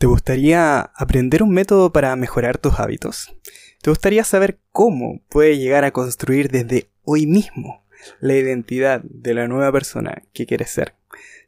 [0.00, 3.36] ¿Te gustaría aprender un método para mejorar tus hábitos?
[3.82, 7.84] ¿Te gustaría saber cómo puedes llegar a construir desde hoy mismo
[8.18, 10.94] la identidad de la nueva persona que quieres ser?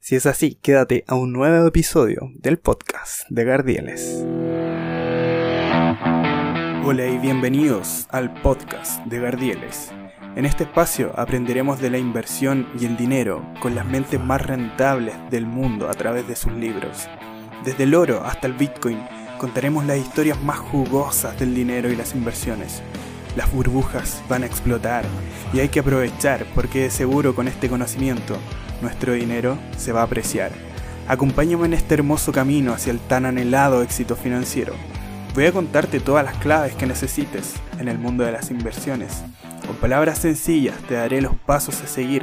[0.01, 4.23] Si es así, quédate a un nuevo episodio del podcast de Gardieles.
[6.85, 9.93] Hola y bienvenidos al podcast de Gardieles.
[10.37, 15.15] En este espacio aprenderemos de la inversión y el dinero con las mentes más rentables
[15.31, 17.09] del mundo a través de sus libros
[17.65, 18.99] desde el oro hasta el Bitcoin,
[19.39, 22.83] contaremos las historias más jugosas del dinero y las inversiones.
[23.37, 25.05] Las burbujas van a explotar
[25.53, 28.37] y hay que aprovechar porque de seguro con este conocimiento
[28.81, 30.51] nuestro dinero se va a apreciar.
[31.09, 34.75] Acompáñame en este hermoso camino hacia el tan anhelado éxito financiero.
[35.35, 39.23] Voy a contarte todas las claves que necesites en el mundo de las inversiones.
[39.67, 42.23] Con palabras sencillas te daré los pasos a seguir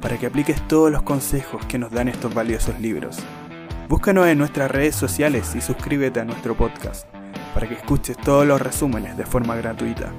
[0.00, 3.18] para que apliques todos los consejos que nos dan estos valiosos libros.
[3.90, 7.08] Búscanos en nuestras redes sociales y suscríbete a nuestro podcast
[7.52, 10.12] para que escuches todos los resúmenes de forma gratuita.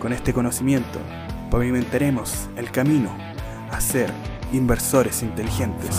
[0.00, 0.98] Con este conocimiento,
[1.48, 3.16] pavimentaremos el camino
[3.70, 4.10] a ser
[4.52, 5.96] inversores inteligentes.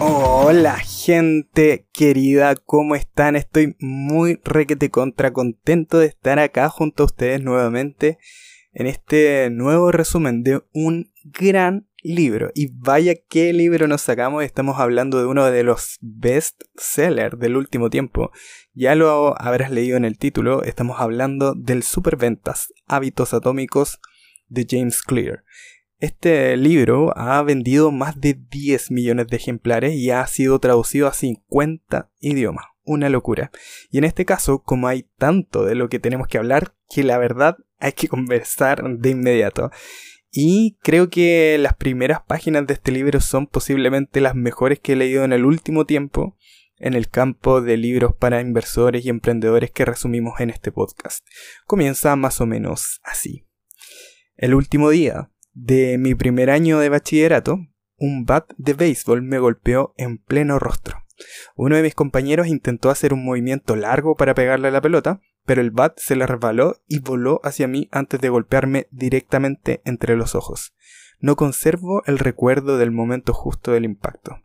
[0.00, 3.36] Hola gente querida, ¿cómo están?
[3.36, 8.18] Estoy muy requete contra contento de estar acá junto a ustedes nuevamente
[8.74, 12.50] en este nuevo resumen de un gran libro.
[12.54, 17.56] Y vaya qué libro nos sacamos, estamos hablando de uno de los best sellers del
[17.56, 18.30] último tiempo.
[18.74, 24.00] Ya lo habrás leído en el título, estamos hablando del Superventas, Hábitos Atómicos
[24.48, 25.44] de James Clear.
[25.98, 31.14] Este libro ha vendido más de 10 millones de ejemplares y ha sido traducido a
[31.14, 32.66] 50 idiomas.
[32.82, 33.50] Una locura.
[33.90, 37.16] Y en este caso, como hay tanto de lo que tenemos que hablar, que la
[37.16, 39.70] verdad hay que conversar de inmediato.
[40.36, 44.96] Y creo que las primeras páginas de este libro son posiblemente las mejores que he
[44.96, 46.36] leído en el último tiempo
[46.76, 51.24] en el campo de libros para inversores y emprendedores que resumimos en este podcast.
[51.66, 53.46] Comienza más o menos así.
[54.36, 57.60] El último día de mi primer año de bachillerato,
[57.96, 60.98] un bat de béisbol me golpeó en pleno rostro.
[61.54, 65.60] Uno de mis compañeros intentó hacer un movimiento largo para pegarle a la pelota, pero
[65.60, 70.34] el bat se le resbaló y voló hacia mí antes de golpearme directamente entre los
[70.34, 70.74] ojos.
[71.20, 74.40] No conservo el recuerdo del momento justo del impacto.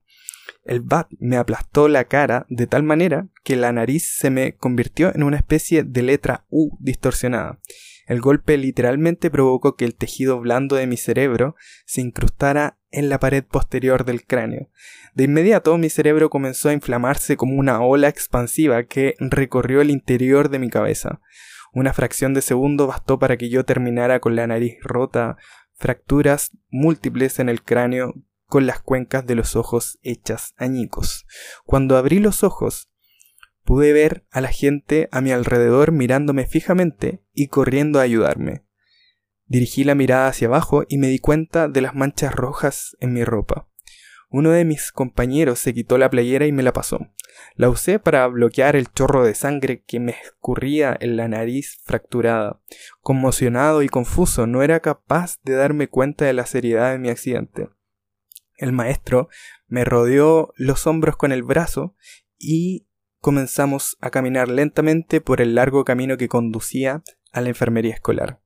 [0.64, 5.14] El bat me aplastó la cara de tal manera que la nariz se me convirtió
[5.16, 7.60] en una especie de letra U distorsionada.
[8.06, 11.56] El golpe literalmente provocó que el tejido blando de mi cerebro
[11.86, 14.70] se incrustara en la pared posterior del cráneo.
[15.14, 20.50] De inmediato mi cerebro comenzó a inflamarse como una ola expansiva que recorrió el interior
[20.50, 21.22] de mi cabeza.
[21.74, 25.38] Una fracción de segundo bastó para que yo terminara con la nariz rota,
[25.76, 31.28] fracturas múltiples en el cráneo con las cuencas de los ojos hechas añicos.
[31.66, 32.90] Cuando abrí los ojos,
[33.64, 38.66] pude ver a la gente a mi alrededor mirándome fijamente y corriendo a ayudarme.
[39.50, 43.24] Dirigí la mirada hacia abajo y me di cuenta de las manchas rojas en mi
[43.24, 43.68] ropa.
[44.30, 47.00] Uno de mis compañeros se quitó la playera y me la pasó.
[47.56, 52.62] La usé para bloquear el chorro de sangre que me escurría en la nariz fracturada.
[53.02, 57.70] Conmocionado y confuso, no era capaz de darme cuenta de la seriedad de mi accidente.
[58.56, 59.30] El maestro
[59.68, 61.96] me rodeó los hombros con el brazo
[62.38, 62.88] y
[63.20, 67.02] comenzamos a caminar lentamente por el largo camino que conducía
[67.32, 68.42] a la enfermería escolar.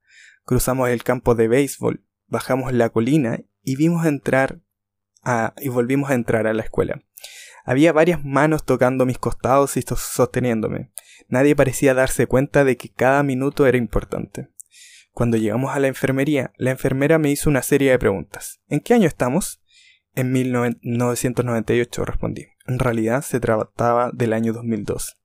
[0.46, 4.60] Cruzamos el campo de béisbol, bajamos la colina y vimos entrar
[5.58, 7.02] y volvimos a entrar a la escuela.
[7.66, 10.92] Había varias manos tocando mis costados y sosteniéndome.
[11.30, 14.50] Nadie parecía darse cuenta de que cada minuto era importante.
[15.14, 18.60] Cuando llegamos a la enfermería, la enfermera me hizo una serie de preguntas.
[18.68, 19.62] ¿En qué año estamos?
[20.16, 22.48] En 1998 respondí.
[22.68, 25.18] En realidad se trataba del año 2002.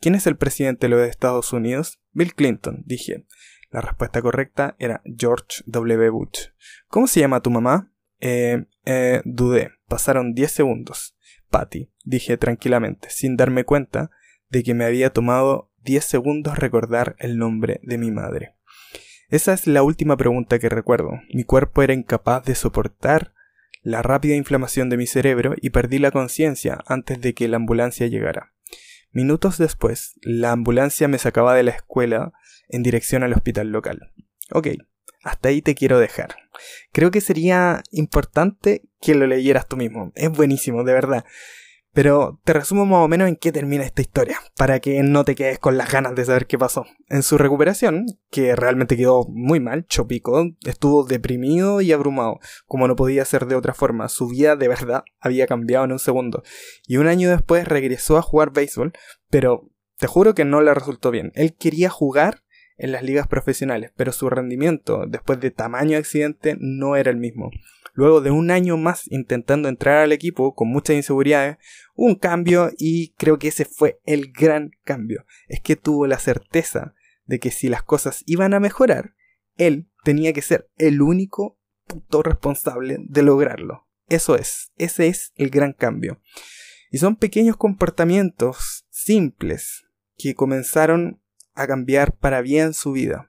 [0.00, 2.00] ¿Quién es el presidente de los Estados Unidos?
[2.12, 3.26] Bill Clinton, dije.
[3.70, 6.10] La respuesta correcta era George W.
[6.10, 6.48] Bush.
[6.88, 7.92] ¿Cómo se llama tu mamá?
[8.20, 9.70] Eh, eh, dudé.
[9.86, 11.16] Pasaron 10 segundos.
[11.50, 14.10] Patty, dije tranquilamente, sin darme cuenta
[14.50, 18.54] de que me había tomado 10 segundos recordar el nombre de mi madre.
[19.28, 21.12] Esa es la última pregunta que recuerdo.
[21.32, 23.34] Mi cuerpo era incapaz de soportar
[23.82, 28.06] la rápida inflamación de mi cerebro y perdí la conciencia antes de que la ambulancia
[28.06, 28.52] llegara.
[29.12, 32.32] Minutos después, la ambulancia me sacaba de la escuela
[32.68, 34.12] en dirección al hospital local.
[34.52, 34.68] Ok,
[35.24, 36.36] hasta ahí te quiero dejar.
[36.92, 40.12] Creo que sería importante que lo leyeras tú mismo.
[40.14, 41.24] Es buenísimo, de verdad.
[41.92, 45.34] Pero te resumo más o menos en qué termina esta historia, para que no te
[45.34, 46.84] quedes con las ganas de saber qué pasó.
[47.08, 52.94] En su recuperación, que realmente quedó muy mal, Chopico estuvo deprimido y abrumado, como no
[52.94, 54.08] podía ser de otra forma.
[54.08, 56.42] Su vida de verdad había cambiado en un segundo.
[56.86, 58.92] Y un año después regresó a jugar béisbol,
[59.28, 61.32] pero te juro que no le resultó bien.
[61.34, 62.44] Él quería jugar
[62.78, 67.50] en las ligas profesionales, pero su rendimiento después de tamaño accidente no era el mismo.
[67.92, 71.58] Luego de un año más intentando entrar al equipo con muchas inseguridades,
[71.96, 75.26] un cambio y creo que ese fue el gran cambio.
[75.48, 76.94] Es que tuvo la certeza
[77.26, 79.14] de que si las cosas iban a mejorar,
[79.56, 83.88] él tenía que ser el único puto responsable de lograrlo.
[84.08, 86.22] Eso es, ese es el gran cambio.
[86.90, 89.84] Y son pequeños comportamientos simples
[90.16, 91.20] que comenzaron
[91.60, 93.28] a cambiar para bien su vida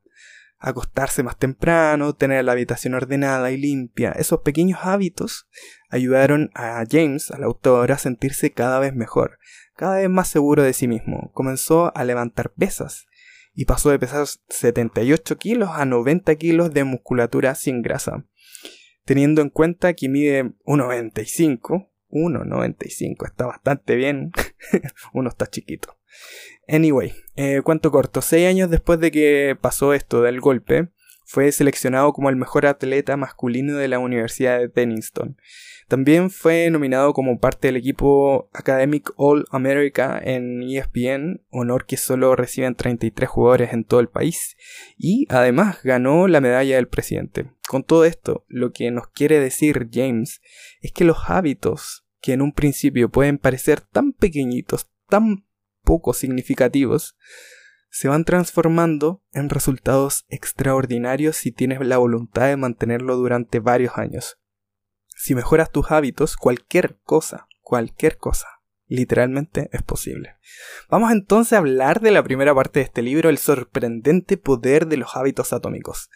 [0.60, 4.12] acostarse más temprano, tener la habitación ordenada y limpia.
[4.12, 5.48] Esos pequeños hábitos
[5.90, 9.40] ayudaron a James, al autor, a sentirse cada vez mejor,
[9.76, 11.31] cada vez más seguro de sí mismo.
[11.34, 13.08] Comenzó a levantar pesas
[13.54, 18.25] y pasó de pesar 78 kilos a 90 kilos de musculatura sin grasa.
[19.06, 24.32] Teniendo en cuenta que mide 1,95, 1,95 está bastante bien,
[25.14, 25.99] uno está chiquito.
[26.68, 30.90] Anyway, eh, cuento corto, seis años después de que pasó esto del golpe,
[31.26, 35.38] fue seleccionado como el mejor atleta masculino de la Universidad de Denniston.
[35.88, 42.36] También fue nominado como parte del equipo Academic All America en ESPN, honor que solo
[42.36, 44.56] reciben 33 jugadores en todo el país,
[44.98, 47.52] y además ganó la medalla del presidente.
[47.68, 50.42] Con todo esto, lo que nos quiere decir James
[50.82, 55.46] es que los hábitos que en un principio pueden parecer tan pequeñitos, tan
[55.89, 57.18] poco significativos,
[57.89, 64.38] se van transformando en resultados extraordinarios si tienes la voluntad de mantenerlo durante varios años.
[65.07, 68.45] Si mejoras tus hábitos, cualquier cosa, cualquier cosa,
[68.86, 70.36] literalmente es posible.
[70.91, 74.97] Vamos entonces a hablar de la primera parte de este libro, el sorprendente poder de
[74.97, 76.12] los hábitos atómicos.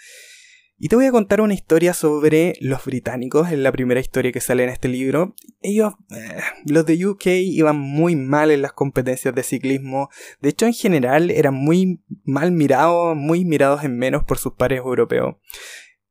[0.80, 4.42] Y te voy a contar una historia sobre los británicos, es la primera historia que
[4.42, 5.36] sale en este libro.
[5.62, 10.10] Ellos, eh, los de UK, iban muy mal en las competencias de ciclismo.
[10.42, 14.80] De hecho, en general, eran muy mal mirados, muy mirados en menos por sus pares
[14.80, 15.36] europeos.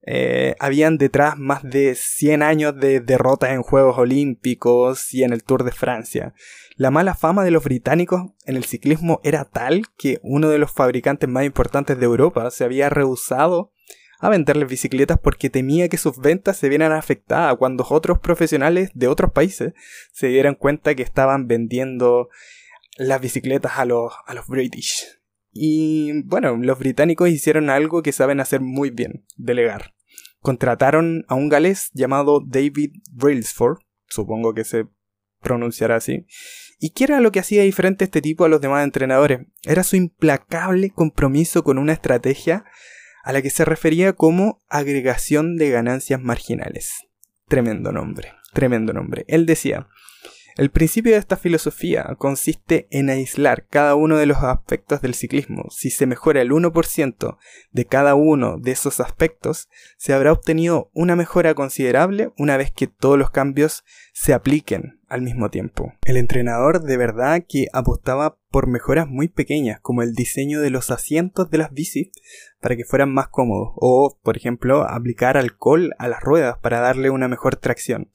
[0.04, 5.44] Eh, habían detrás más de 100 años de derrotas en Juegos Olímpicos y en el
[5.44, 6.34] Tour de Francia.
[6.76, 10.72] La mala fama de los británicos en el ciclismo era tal que uno de los
[10.72, 13.72] fabricantes más importantes de Europa se había rehusado
[14.22, 19.08] a venderles bicicletas porque temía que sus ventas se vieran afectadas cuando otros profesionales de
[19.08, 19.74] otros países
[20.12, 22.28] se dieran cuenta que estaban vendiendo
[22.96, 25.19] las bicicletas a los, a los British.
[25.50, 29.92] Y bueno, los británicos hicieron algo que saben hacer muy bien, delegar.
[30.38, 34.86] Contrataron a un galés llamado David Brailsford, supongo que se
[35.40, 36.26] pronunciará así.
[36.78, 39.40] ¿Y qué era lo que hacía diferente este tipo a los demás entrenadores?
[39.64, 42.64] Era su implacable compromiso con una estrategia
[43.22, 46.92] a la que se refería como agregación de ganancias marginales.
[47.48, 49.24] Tremendo nombre, tremendo nombre.
[49.28, 49.88] Él decía,
[50.56, 55.64] el principio de esta filosofía consiste en aislar cada uno de los aspectos del ciclismo.
[55.70, 57.38] Si se mejora el 1%
[57.70, 62.87] de cada uno de esos aspectos, se habrá obtenido una mejora considerable una vez que
[62.87, 65.93] todos los cambios se apliquen al mismo tiempo.
[66.04, 70.90] El entrenador de verdad que apostaba por mejoras muy pequeñas como el diseño de los
[70.90, 72.10] asientos de las bicis
[72.60, 77.10] para que fueran más cómodos o, por ejemplo, aplicar alcohol a las ruedas para darle
[77.10, 78.10] una mejor tracción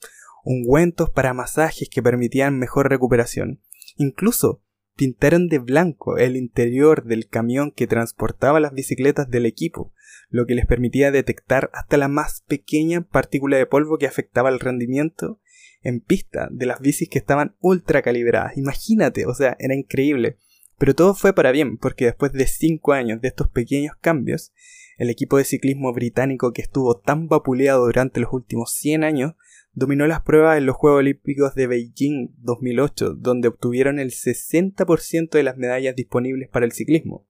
[0.48, 3.60] ungüentos para masajes que permitían mejor recuperación.
[3.96, 4.62] Incluso
[4.96, 9.92] pintaron de blanco el interior del camión que transportaba las bicicletas del equipo,
[10.30, 14.58] lo que les permitía detectar hasta la más pequeña partícula de polvo que afectaba el
[14.58, 15.38] rendimiento
[15.82, 18.56] en pista de las bicis que estaban ultra calibradas.
[18.56, 20.38] Imagínate, o sea, era increíble.
[20.78, 24.54] Pero todo fue para bien, porque después de cinco años de estos pequeños cambios,
[24.96, 29.34] el equipo de ciclismo británico que estuvo tan vapuleado durante los últimos 100 años
[29.78, 35.42] dominó las pruebas en los Juegos Olímpicos de Beijing 2008, donde obtuvieron el 60% de
[35.44, 37.26] las medallas disponibles para el ciclismo.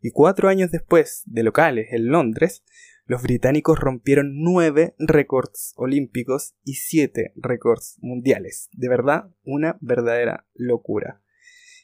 [0.00, 2.64] Y cuatro años después, de locales, en Londres,
[3.04, 8.70] los británicos rompieron nueve récords olímpicos y siete récords mundiales.
[8.72, 11.20] De verdad, una verdadera locura.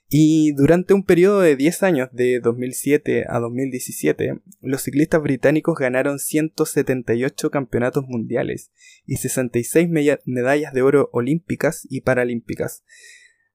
[0.09, 6.21] Y durante un periodo de 10 años, de 2007 a 2017, los ciclistas británicos ganaron
[6.21, 8.71] 178 campeonatos mundiales
[9.05, 9.89] y 66
[10.25, 12.85] medallas de oro olímpicas y paralímpicas.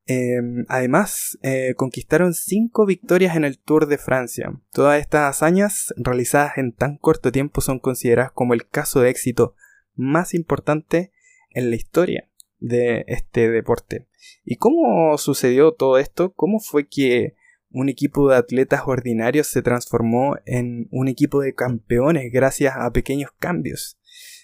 [0.08, 4.52] Em, además, eh, conquistaron 5 victorias en el Tour de Francia.
[4.74, 9.56] Todas estas hazañas, realizadas en tan corto tiempo, son consideradas como el caso de éxito
[9.96, 11.14] más importante
[11.52, 12.28] en la historia
[12.62, 14.08] de este deporte.
[14.46, 16.32] ¿Y cómo sucedió todo esto?
[16.34, 17.36] ¿Cómo fue que
[17.70, 23.32] un equipo de atletas ordinarios se transformó en un equipo de campeones gracias a pequeños
[23.38, 24.00] cambios?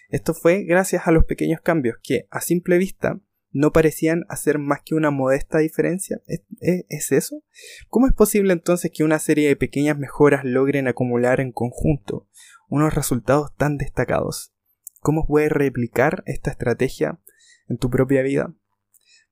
[0.10, 3.22] Esto fue gracias a los pequeños cambios que a simple vista
[3.52, 6.22] no parecían hacer más que una modesta diferencia.
[6.60, 7.44] ¿Es, eso?
[7.90, 12.28] ¿Cómo es posible entonces que una serie de pequeñas mejoras logren acumular en conjunto
[12.70, 14.54] unos resultados tan destacados?
[15.02, 17.20] ¿Cómo puedes replicar esta estrategia
[17.68, 18.54] en tu propia vida?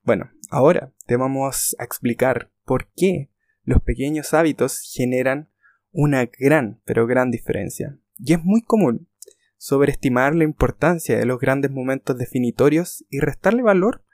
[0.02, 3.30] Bueno, ahora te vamos a explicar por qué
[3.64, 5.48] los pequeños hábitos generan
[5.90, 7.98] una gran, pero gran diferencia.
[8.18, 9.08] Y es muy común
[9.58, 14.04] sobreestimar la importancia de los grandes momentos definitorios y restarle valor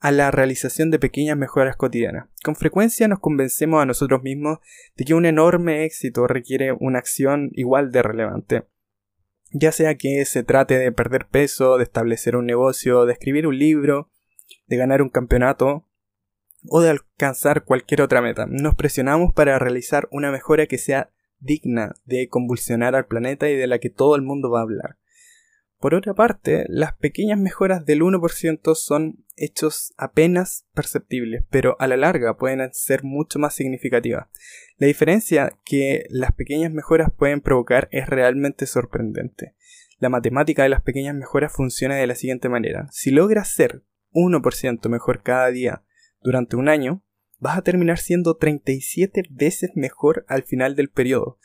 [0.00, 2.28] a la realización de pequeñas mejoras cotidianas.
[2.42, 4.58] Con frecuencia nos convencemos a nosotros mismos
[4.96, 8.64] de que un enorme éxito requiere una acción igual de relevante.
[9.56, 13.56] Ya sea que se trate de perder peso, de establecer un negocio, de escribir un
[13.56, 14.10] libro,
[14.66, 15.86] de ganar un campeonato
[16.68, 18.46] o de alcanzar cualquier otra meta.
[18.48, 23.68] Nos presionamos para realizar una mejora que sea digna de convulsionar al planeta y de
[23.68, 24.98] la que todo el mundo va a hablar.
[25.84, 31.98] Por otra parte, las pequeñas mejoras del 1% son hechos apenas perceptibles, pero a la
[31.98, 34.28] larga pueden ser mucho más significativas.
[34.78, 39.56] La diferencia que las pequeñas mejoras pueden provocar es realmente sorprendente.
[39.98, 42.88] La matemática de las pequeñas mejoras funciona de la siguiente manera.
[42.90, 43.82] Si logras ser
[44.14, 45.84] 1% mejor cada día
[46.22, 47.04] durante un año,
[47.40, 51.38] vas a terminar siendo 37 veces mejor al final del periodo.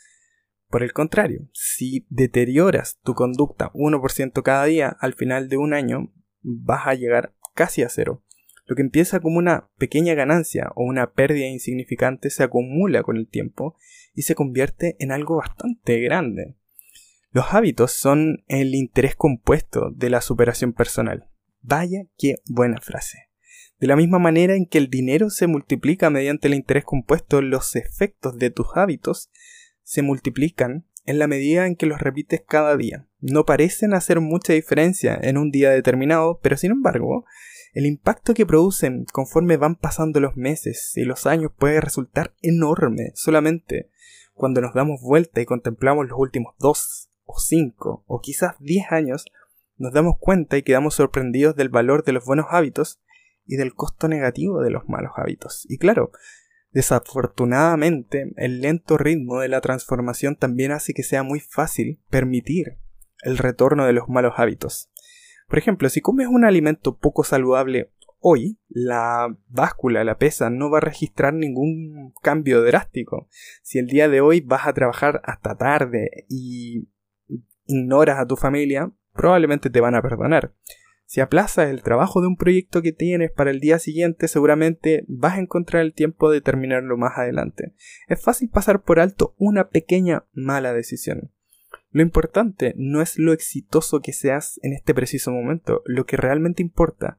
[0.70, 6.12] Por el contrario, si deterioras tu conducta 1% cada día, al final de un año
[6.42, 8.22] vas a llegar casi a cero.
[8.66, 13.26] Lo que empieza como una pequeña ganancia o una pérdida insignificante se acumula con el
[13.26, 13.76] tiempo
[14.14, 16.54] y se convierte en algo bastante grande.
[17.32, 21.28] Los hábitos son el interés compuesto de la superación personal.
[21.62, 23.30] Vaya qué buena frase.
[23.80, 27.74] De la misma manera en que el dinero se multiplica mediante el interés compuesto, los
[27.74, 29.30] efectos de tus hábitos
[29.90, 33.08] se multiplican en la medida en que los repites cada día.
[33.18, 37.24] No parecen hacer mucha diferencia en un día determinado, pero sin embargo,
[37.74, 43.10] el impacto que producen conforme van pasando los meses y los años puede resultar enorme
[43.16, 43.90] solamente
[44.32, 49.24] cuando nos damos vuelta y contemplamos los últimos dos o cinco o quizás diez años,
[49.76, 53.00] nos damos cuenta y quedamos sorprendidos del valor de los buenos hábitos
[53.44, 55.66] y del costo negativo de los malos hábitos.
[55.68, 56.12] Y claro,
[56.70, 62.78] desafortunadamente, el lento ritmo de la transformación también hace que sea muy fácil permitir
[63.22, 64.90] el retorno de los malos hábitos.
[65.48, 70.78] Por ejemplo, si comes un alimento poco saludable hoy, la báscula, la pesa, no va
[70.78, 73.28] a registrar ningún cambio drástico.
[73.62, 76.88] Si el día de hoy vas a trabajar hasta tarde y
[77.66, 80.52] ignoras a tu familia, probablemente te van a perdonar.
[81.10, 85.34] Si aplazas el trabajo de un proyecto que tienes para el día siguiente, seguramente vas
[85.34, 87.74] a encontrar el tiempo de terminarlo más adelante.
[88.06, 91.32] Es fácil pasar por alto una pequeña mala decisión.
[91.90, 96.62] Lo importante no es lo exitoso que seas en este preciso momento, lo que realmente
[96.62, 97.18] importa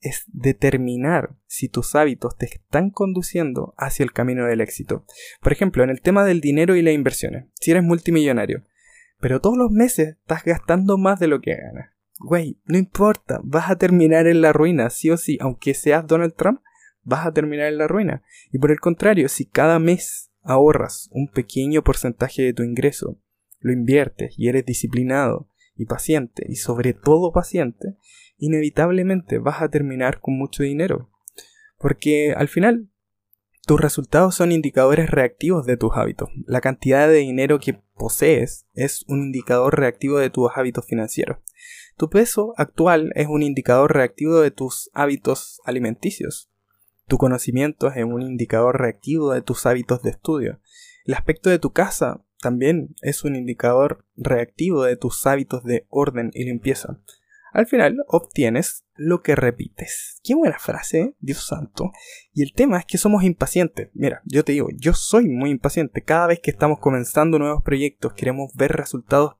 [0.00, 5.06] es determinar si tus hábitos te están conduciendo hacia el camino del éxito.
[5.40, 8.66] Por ejemplo, en el tema del dinero y las inversiones, si eres multimillonario,
[9.18, 13.70] pero todos los meses estás gastando más de lo que ganas güey, no importa, vas
[13.70, 16.60] a terminar en la ruina, sí o sí, aunque seas Donald Trump,
[17.02, 18.22] vas a terminar en la ruina.
[18.52, 23.18] Y por el contrario, si cada mes ahorras un pequeño porcentaje de tu ingreso,
[23.58, 27.96] lo inviertes y eres disciplinado y paciente, y sobre todo paciente,
[28.36, 31.10] inevitablemente vas a terminar con mucho dinero.
[31.78, 32.90] Porque al final
[33.66, 36.28] tus resultados son indicadores reactivos de tus hábitos.
[36.44, 41.38] La cantidad de dinero que posees es un indicador reactivo de tus hábitos financieros.
[42.00, 46.50] Tu peso actual es un indicador reactivo de tus hábitos alimenticios.
[47.06, 50.60] Tu conocimiento es un indicador reactivo de tus hábitos de estudio.
[51.04, 56.30] El aspecto de tu casa también es un indicador reactivo de tus hábitos de orden
[56.32, 56.98] y limpieza.
[57.52, 60.22] Al final obtienes lo que repites.
[60.24, 61.14] Qué buena frase, ¿eh?
[61.18, 61.90] Dios santo.
[62.32, 63.90] Y el tema es que somos impacientes.
[63.92, 66.02] Mira, yo te digo, yo soy muy impaciente.
[66.02, 69.34] Cada vez que estamos comenzando nuevos proyectos, queremos ver resultados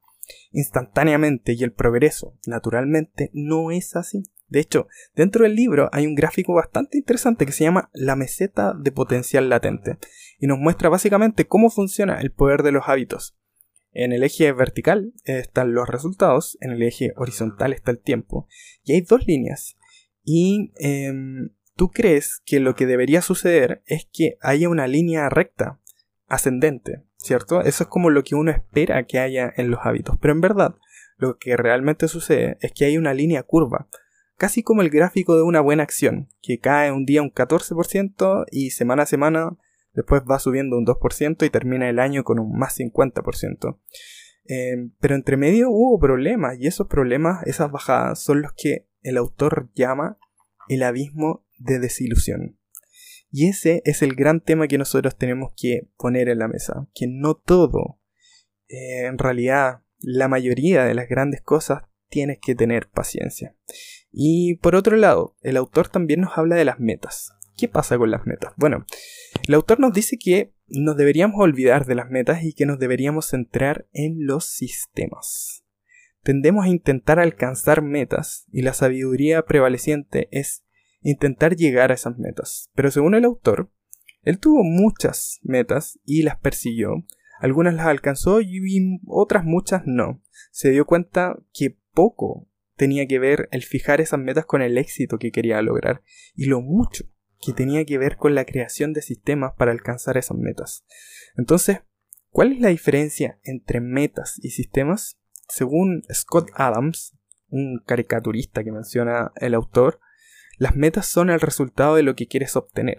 [0.53, 4.25] instantáneamente y el progreso, naturalmente, no es así.
[4.49, 8.75] De hecho, dentro del libro hay un gráfico bastante interesante que se llama la meseta
[8.75, 9.99] de potencial latente
[10.39, 13.37] y nos muestra básicamente cómo funciona el poder de los hábitos.
[13.93, 18.49] En el eje vertical están los resultados, en el eje horizontal está el tiempo
[18.83, 19.77] y hay dos líneas.
[20.25, 25.81] Y em, tú crees que lo que debería suceder es que haya una línea recta,
[26.27, 27.61] ascendente, ¿cierto?
[27.61, 30.75] Eso es como lo que uno espera que haya en los hábitos, pero en verdad
[31.17, 33.89] lo que realmente sucede es que hay una línea curva.
[34.37, 38.71] casi como el gráfico de una buena acción, que cae un día un 14% y
[38.71, 39.59] semana a semana
[39.93, 43.79] después va subiendo un 2% y termina el año con un más 50%.
[44.47, 49.19] Eh, pero entre medio hubo problemas y esos problemas, esas bajadas, son los que el
[49.19, 50.17] autor llama
[50.69, 52.59] el abismo de desilusión.
[53.31, 57.07] Y ese es el gran tema que nosotros tenemos que poner en la mesa, que
[57.07, 58.01] no todo,
[58.69, 63.55] eh, en realidad la mayoría de las grandes cosas tienes que tener paciencia.
[64.11, 67.33] Y por otro lado, el autor también nos habla de las metas.
[67.57, 68.53] ¿Qué pasa con las metas?
[68.57, 68.87] Bueno,
[69.47, 73.27] el autor nos dice que nos deberíamos olvidar de las metas y que nos deberíamos
[73.27, 75.65] centrar en los sistemas.
[76.23, 80.65] Tendemos a intentar alcanzar metas y la sabiduría prevaleciente es
[81.03, 82.69] intentar llegar a esas metas.
[82.75, 83.71] Pero según el autor,
[84.23, 87.05] él tuvo muchas metas y las persiguió.
[87.41, 88.61] Algunas las alcanzó y
[89.07, 90.23] otras muchas no.
[90.51, 95.19] Se dio cuenta que poco tenía que ver el fijar esas metas con el éxito
[95.19, 96.03] que quería lograr
[96.35, 97.05] y lo mucho
[97.41, 100.85] que tenía que ver con la creación de sistemas para alcanzar esas metas.
[101.37, 101.81] Entonces,
[102.29, 105.19] ¿cuál es la diferencia entre metas y sistemas?
[105.49, 107.17] Según Scott Adams,
[107.49, 110.01] un caricaturista que menciona el autor,
[110.61, 112.99] las metas son el resultado de lo que quieres obtener,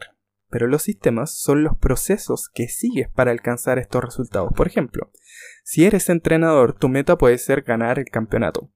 [0.49, 4.51] pero los sistemas son los procesos que sigues para alcanzar estos resultados.
[4.55, 5.11] Por ejemplo,
[5.63, 8.71] si eres entrenador, tu meta puede ser ganar el campeonato,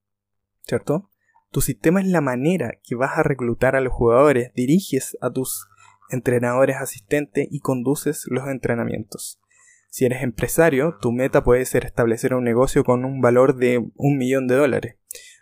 [0.67, 1.09] ¿cierto?
[1.49, 5.67] Tu sistema es la manera que vas a reclutar a los jugadores, diriges a tus
[6.11, 9.41] entrenadores asistentes y conduces los entrenamientos.
[9.89, 14.17] Si eres empresario, tu meta puede ser establecer un negocio con un valor de un
[14.19, 14.97] millón de dólares.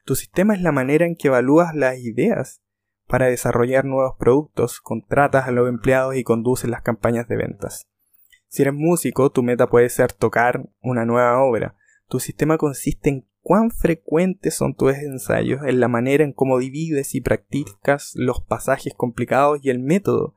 [0.06, 2.63] Tu sistema es la manera en que evalúas las ideas
[3.08, 7.88] para desarrollar nuevos productos, contratas a los empleados y conduces las campañas de ventas.
[8.48, 11.76] Si eres músico, tu meta puede ser tocar una nueva obra.
[12.08, 17.16] Tu sistema consiste en cuán frecuentes son tus ensayos, en la manera en cómo divides
[17.16, 20.34] y practicas los pasajes complicados y el método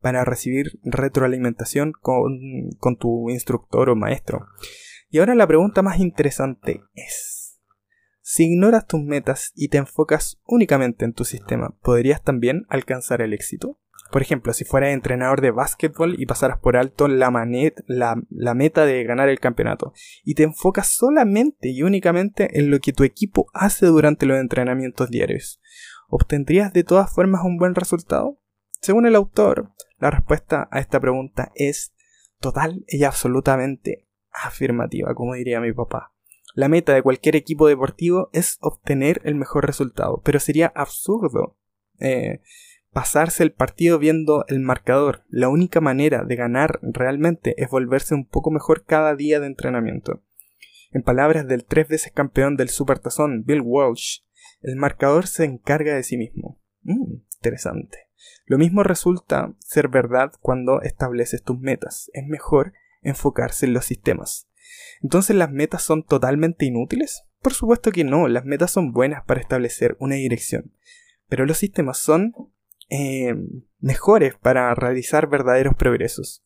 [0.00, 2.38] para recibir retroalimentación con,
[2.78, 4.46] con tu instructor o maestro.
[5.08, 7.33] Y ahora la pregunta más interesante es,
[8.26, 13.34] si ignoras tus metas y te enfocas únicamente en tu sistema, ¿podrías también alcanzar el
[13.34, 13.78] éxito?
[14.10, 17.30] Por ejemplo, si fueras entrenador de básquetbol y pasaras por alto la,
[17.86, 19.92] la, meta de ganar el campeonato,
[20.24, 25.10] y te enfocas solamente y únicamente en lo que tu equipo hace durante los entrenamientos
[25.10, 25.60] diarios,
[26.08, 28.40] ¿obtendrías de todas formas un buen resultado?
[28.80, 31.92] Según el autor, la respuesta a esta pregunta es
[32.40, 36.13] total y absolutamente afirmativa, como diría mi papá.
[36.54, 41.58] La meta de cualquier equipo deportivo es obtener el mejor resultado, pero sería absurdo
[41.98, 42.40] eh,
[42.92, 45.24] pasarse el partido viendo el marcador.
[45.28, 50.22] La única manera de ganar realmente es volverse un poco mejor cada día de entrenamiento.
[50.92, 54.20] En palabras del tres veces campeón del Supertazón, Bill Walsh,
[54.62, 56.60] el marcador se encarga de sí mismo.
[56.82, 57.98] Mm, interesante.
[58.46, 62.10] Lo mismo resulta ser verdad cuando estableces tus metas.
[62.12, 64.48] Es mejor enfocarse en los sistemas.
[65.02, 67.24] Entonces las metas son totalmente inútiles?
[67.42, 70.72] Por supuesto que no, las metas son buenas para establecer una dirección,
[71.28, 72.32] pero los sistemas son
[72.88, 73.34] eh,
[73.80, 76.42] mejores para realizar verdaderos progresos.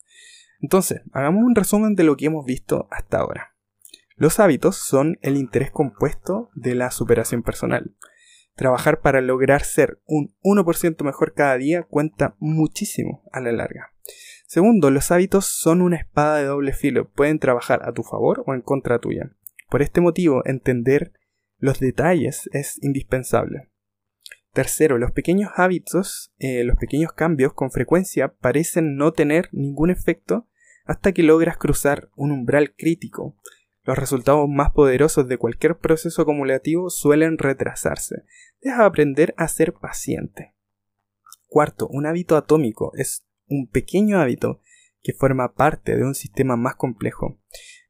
[0.60, 3.54] Entonces, hagamos un resumen de lo que hemos visto hasta ahora.
[4.16, 7.94] Los hábitos son el interés compuesto de la superación personal.
[8.56, 13.92] Trabajar para lograr ser un 1% mejor cada día cuenta muchísimo a la larga.
[14.48, 18.54] Segundo, los hábitos son una espada de doble filo, pueden trabajar a tu favor o
[18.54, 19.30] en contra tuya.
[19.68, 21.12] Por este motivo, entender
[21.58, 23.68] los detalles es indispensable.
[24.54, 30.48] Tercero, los pequeños hábitos, eh, los pequeños cambios con frecuencia parecen no tener ningún efecto
[30.86, 33.36] hasta que logras cruzar un umbral crítico.
[33.82, 38.24] Los resultados más poderosos de cualquier proceso acumulativo suelen retrasarse.
[38.62, 40.54] Deja aprender a ser paciente.
[41.48, 44.60] Cuarto, un hábito atómico es un pequeño hábito
[45.02, 47.40] que forma parte de un sistema más complejo.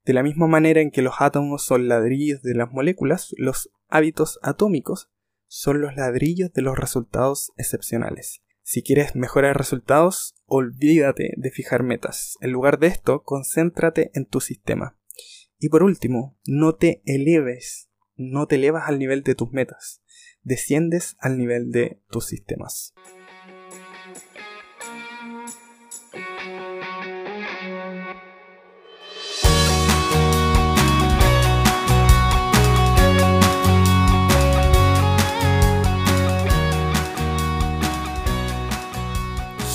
[0.05, 4.39] De la misma manera en que los átomos son ladrillos de las moléculas, los hábitos
[4.43, 5.11] atómicos
[5.47, 8.43] son los ladrillos de los resultados excepcionales.
[8.63, 12.37] Si quieres mejorar resultados, olvídate de fijar metas.
[12.41, 14.99] En lugar de esto, concéntrate en tu sistema.
[15.59, 20.03] Y por último, no te eleves, no te elevas al nivel de tus metas,
[20.43, 22.95] desciendes al nivel de tus sistemas.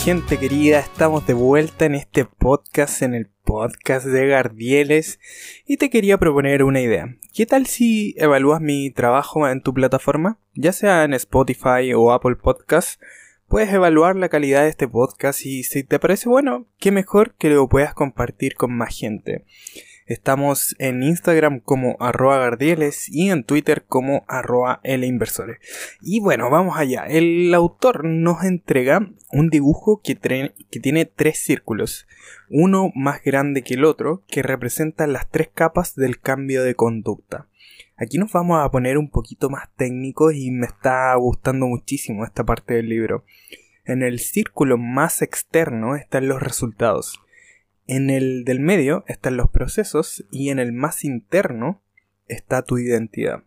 [0.04, 5.18] Gente querida, estamos de vuelta en este podcast, en el podcast de Gardieles,
[5.66, 7.16] y te quería proponer una idea.
[7.34, 10.39] ¿Qué tal si evalúas mi trabajo en tu plataforma?
[10.56, 13.00] Ya sea en Spotify o Apple Podcasts,
[13.48, 17.50] puedes evaluar la calidad de este podcast y si te parece bueno, qué mejor que
[17.50, 19.46] lo puedas compartir con más gente.
[20.06, 25.60] Estamos en Instagram como arroba gardieles y en Twitter como arroba inversores.
[26.02, 27.06] Y bueno, vamos allá.
[27.08, 32.06] El autor nos entrega un dibujo que, que tiene tres círculos,
[32.50, 37.48] uno más grande que el otro, que representa las tres capas del cambio de conducta.
[37.96, 42.44] Aquí nos vamos a poner un poquito más técnicos y me está gustando muchísimo esta
[42.44, 43.24] parte del libro.
[43.86, 47.23] En el círculo más externo están los resultados.
[47.86, 51.82] En el del medio están los procesos y en el más interno
[52.28, 53.43] está tu identidad.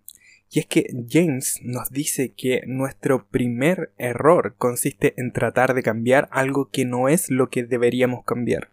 [0.50, 6.28] Y es que James nos dice que nuestro primer error consiste en tratar de cambiar
[6.30, 8.70] algo que no es lo que deberíamos cambiar.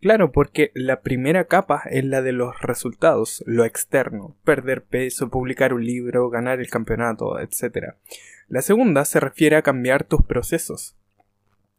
[0.00, 5.72] Claro, porque la primera capa es la de los resultados, lo externo, perder peso, publicar
[5.72, 7.94] un libro, ganar el campeonato, etc.
[8.46, 10.96] La segunda se refiere a cambiar tus procesos,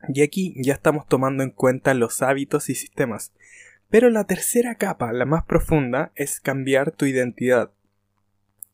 [0.08, 3.34] y aquí ya estamos tomando en cuenta los hábitos y sistemas.
[3.90, 7.72] Pero la tercera capa, la más profunda, es cambiar tu identidad.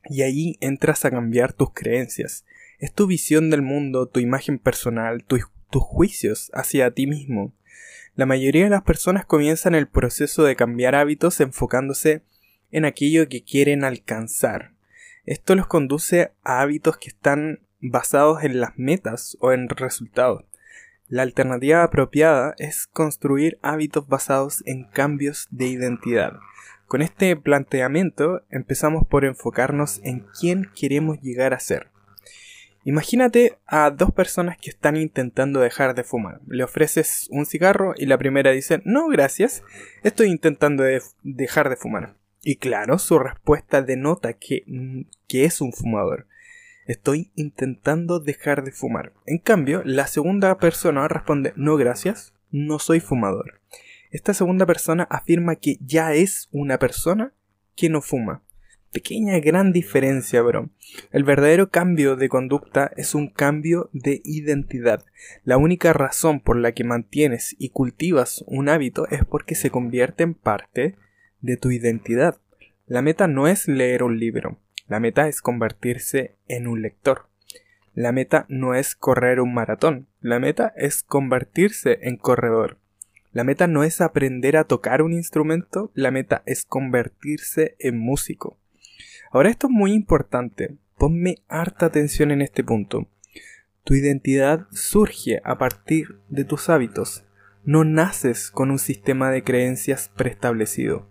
[0.08, 2.46] Y ahí entras a cambiar tus creencias.
[2.80, 7.54] Es tu visión del mundo, tu imagen personal, tus juicios hacia ti mismo.
[8.16, 12.22] La mayoría de las personas comienzan el proceso de cambiar hábitos enfocándose
[12.72, 14.74] en aquello que quieren alcanzar.
[15.26, 20.46] Esto los conduce a hábitos que están basados en las metas o en resultados.
[21.08, 26.34] La alternativa apropiada es construir hábitos basados en cambios de identidad.
[26.88, 31.90] Con este planteamiento empezamos por enfocarnos en quién queremos llegar a ser.
[32.86, 36.42] Imagínate a dos personas que están intentando dejar de fumar.
[36.48, 39.64] Le ofreces un cigarro y la primera dice, no, gracias,
[40.04, 40.84] estoy intentando
[41.24, 42.16] dejar de fumar.
[42.44, 44.64] Y claro, su respuesta denota que,
[45.28, 46.28] que es un fumador.
[46.86, 49.14] Estoy intentando dejar de fumar.
[49.26, 53.60] En cambio, la segunda persona responde no gracias, no soy fumador.
[54.12, 57.34] Esta segunda persona afirma que ya es una persona
[57.76, 58.44] que no fuma.
[58.94, 60.70] Pequeña gran diferencia, bro.
[61.12, 65.04] El verdadero cambio de conducta es un cambio de identidad.
[65.44, 70.24] La única razón por la que mantienes y cultivas un hábito es porque se convierte
[70.24, 70.96] en parte
[71.42, 72.38] de tu identidad.
[72.86, 77.28] La meta no es leer un libro, la meta es convertirse en un lector.
[77.94, 82.78] La meta no es correr un maratón, la meta es convertirse en corredor.
[83.32, 88.58] La meta no es aprender a tocar un instrumento, la meta es convertirse en músico.
[89.32, 93.08] Ahora esto es muy importante, ponme harta atención en este punto.
[93.84, 97.24] Tu identidad surge a partir de tus hábitos.
[97.64, 101.08] No naces con un sistema de creencias preestablecido.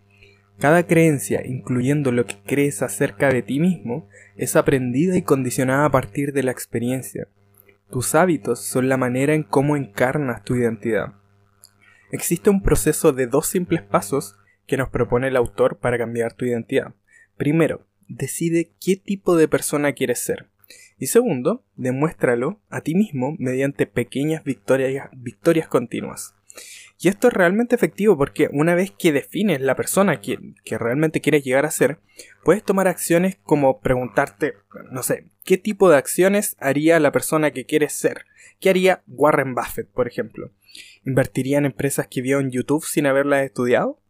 [0.58, 5.90] Cada creencia, incluyendo lo que crees acerca de ti mismo, es aprendida y condicionada a
[5.90, 7.28] partir de la experiencia.
[7.90, 11.14] Tus hábitos son la manera en cómo encarnas tu identidad.
[12.10, 14.36] Existe un proceso de dos simples pasos
[14.66, 16.94] que nos propone el autor para cambiar tu identidad.
[17.36, 20.48] Primero, decide qué tipo de persona quieres ser.
[20.98, 26.34] Y segundo, demuéstralo a ti mismo mediante pequeñas victorias, victorias continuas.
[26.98, 31.20] Y esto es realmente efectivo porque una vez que defines la persona que, que, realmente
[31.20, 31.98] quieres llegar a ser,
[32.44, 34.54] puedes tomar acciones como preguntarte,
[34.90, 38.26] no sé, ¿qué tipo de acciones haría la persona que quieres ser?
[38.60, 40.50] ¿Qué haría Warren Buffett, por ejemplo?
[41.04, 44.00] ¿Invertiría en empresas que vio en YouTube sin haberlas estudiado?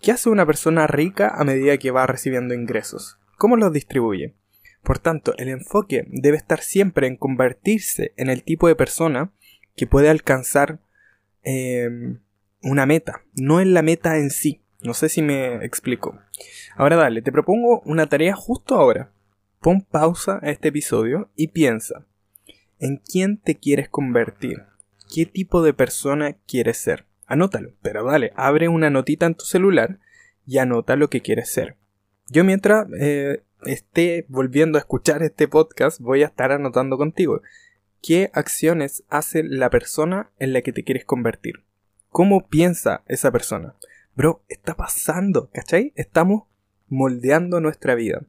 [0.00, 3.18] ¿Qué hace una persona rica a medida que va recibiendo ingresos?
[3.38, 4.34] ¿Cómo los distribuye?
[4.82, 9.32] Por tanto, el enfoque debe estar siempre en convertirse en el tipo de persona
[9.74, 10.78] que puede alcanzar
[11.42, 12.18] eh,
[12.62, 14.62] una meta, no en la meta en sí.
[14.82, 16.18] No sé si me explico.
[16.76, 19.10] Ahora dale, te propongo una tarea justo ahora.
[19.60, 22.06] Pon pausa a este episodio y piensa.
[22.78, 24.64] ¿En quién te quieres convertir?
[25.12, 27.06] ¿Qué tipo de persona quieres ser?
[27.26, 29.98] Anótalo, pero dale, abre una notita en tu celular
[30.46, 31.76] y anota lo que quieres ser.
[32.28, 37.40] Yo mientras eh, esté volviendo a escuchar este podcast voy a estar anotando contigo
[38.02, 41.64] qué acciones hace la persona en la que te quieres convertir
[42.10, 43.74] cómo piensa esa persona.
[44.14, 45.92] Bro, está pasando, ¿cachai?
[45.96, 46.44] Estamos
[46.88, 48.22] moldeando nuestra vida.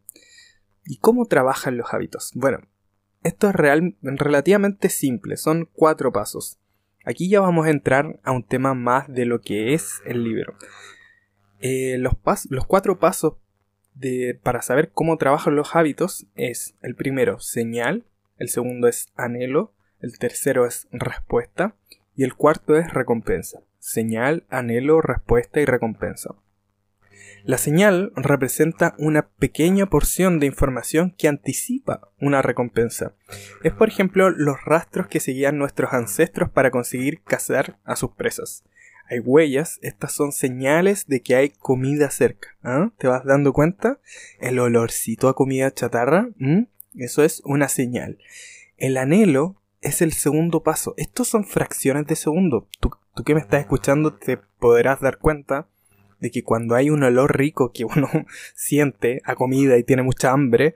[0.86, 2.32] ¿Y cómo trabajan los hábitos?
[2.34, 2.60] Bueno,
[3.24, 6.60] esto es real, relativamente simple, son cuatro pasos.
[7.06, 10.56] Aquí ya vamos a entrar a un tema más de lo que es el libro.
[11.60, 12.14] Eh, los,
[12.50, 13.34] los cuatro pasos
[13.96, 18.06] de, para saber cómo trabajan los hábitos es el primero señal,
[18.38, 21.76] el segundo es anhelo, el tercero es respuesta
[22.16, 23.62] Y el cuarto es recompensa.
[23.80, 26.36] Señal, anhelo, respuesta y recompensa.
[27.44, 33.16] La señal representa una pequeña porción de información que anticipa una recompensa.
[33.64, 38.66] Es por ejemplo los rastros que seguían nuestros ancestros para conseguir cazar a sus presas.
[39.10, 42.50] Hay huellas, estas son señales de que hay comida cerca.
[42.64, 42.92] ¿ah?
[42.98, 44.02] ¿Te vas dando cuenta?
[44.42, 46.28] El olorcito a comida chatarra,
[46.96, 48.18] eso es una señal.
[48.76, 50.94] El anhelo es el segundo paso.
[50.98, 52.68] Estos son fracciones de segundo.
[53.18, 55.68] Tú que me estás escuchando te podrás dar cuenta
[56.20, 58.08] de que cuando hay un olor rico que uno
[58.56, 60.76] siente a comida y tiene mucha hambre,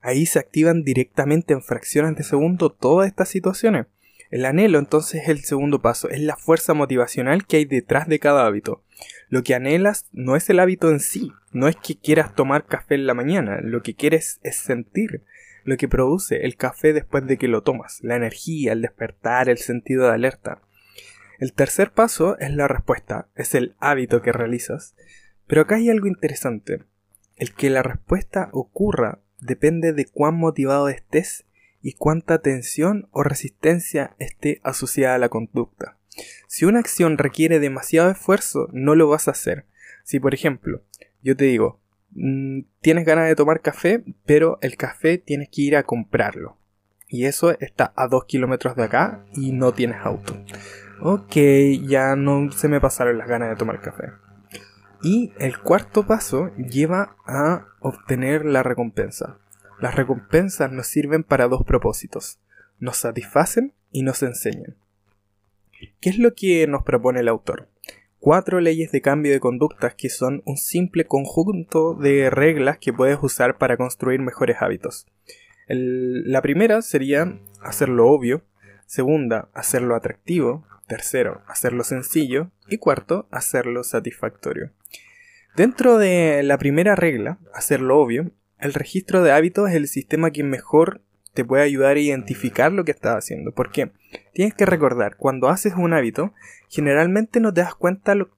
[0.00, 3.86] ahí se activan directamente en fracciones de segundo todas estas situaciones.
[4.30, 8.20] El anhelo entonces es el segundo paso, es la fuerza motivacional que hay detrás de
[8.20, 8.84] cada hábito.
[9.28, 12.94] Lo que anhelas no es el hábito en sí, no es que quieras tomar café
[12.94, 15.24] en la mañana, lo que quieres es sentir
[15.64, 19.58] lo que produce el café después de que lo tomas, la energía, el despertar, el
[19.58, 20.62] sentido de alerta.
[21.40, 24.94] El tercer paso es la respuesta, es el hábito que realizas.
[25.46, 26.84] Pero acá hay algo interesante.
[27.36, 31.46] El que la respuesta ocurra depende de cuán motivado estés
[31.80, 35.96] y cuánta tensión o resistencia esté asociada a la conducta.
[36.46, 39.64] Si una acción requiere demasiado esfuerzo, no lo vas a hacer.
[40.04, 40.82] Si por ejemplo,
[41.22, 45.76] yo te digo, mm, tienes ganas de tomar café, pero el café tienes que ir
[45.76, 46.58] a comprarlo.
[47.08, 50.36] Y eso está a dos kilómetros de acá y no tienes auto.
[51.02, 51.34] Ok,
[51.88, 54.10] ya no se me pasaron las ganas de tomar café.
[55.02, 59.38] Y el cuarto paso lleva a obtener la recompensa.
[59.80, 62.38] Las recompensas nos sirven para dos propósitos.
[62.78, 64.76] Nos satisfacen y nos enseñan.
[66.02, 67.68] ¿Qué es lo que nos propone el autor?
[68.18, 73.18] Cuatro leyes de cambio de conductas que son un simple conjunto de reglas que puedes
[73.22, 75.06] usar para construir mejores hábitos.
[75.66, 78.42] la primera sería hacerlo obvio,
[78.84, 82.50] segunda, hacerlo atractivo, Tercero, hacerlo sencillo.
[82.68, 84.72] Y cuarto, hacerlo satisfactorio.
[85.54, 90.42] Dentro de la primera regla, hacerlo obvio, el registro de hábitos es el sistema que
[90.42, 91.00] mejor
[91.32, 93.52] te puede ayudar a identificar lo que estás haciendo.
[93.52, 93.92] Porque
[94.34, 96.34] tienes que recordar, cuando haces un hábito,
[96.68, 98.30] generalmente no te das cuenta lo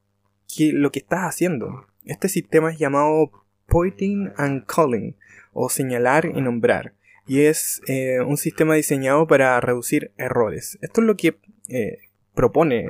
[0.55, 1.87] que, lo que estás haciendo.
[2.05, 3.31] Este sistema es llamado
[3.67, 5.17] pointing and calling,
[5.55, 6.93] o señalar y nombrar.
[7.27, 10.79] Y es eh, un sistema diseñado para reducir errores.
[10.83, 11.38] Esto es lo que
[11.69, 11.97] eh,
[12.35, 12.88] propone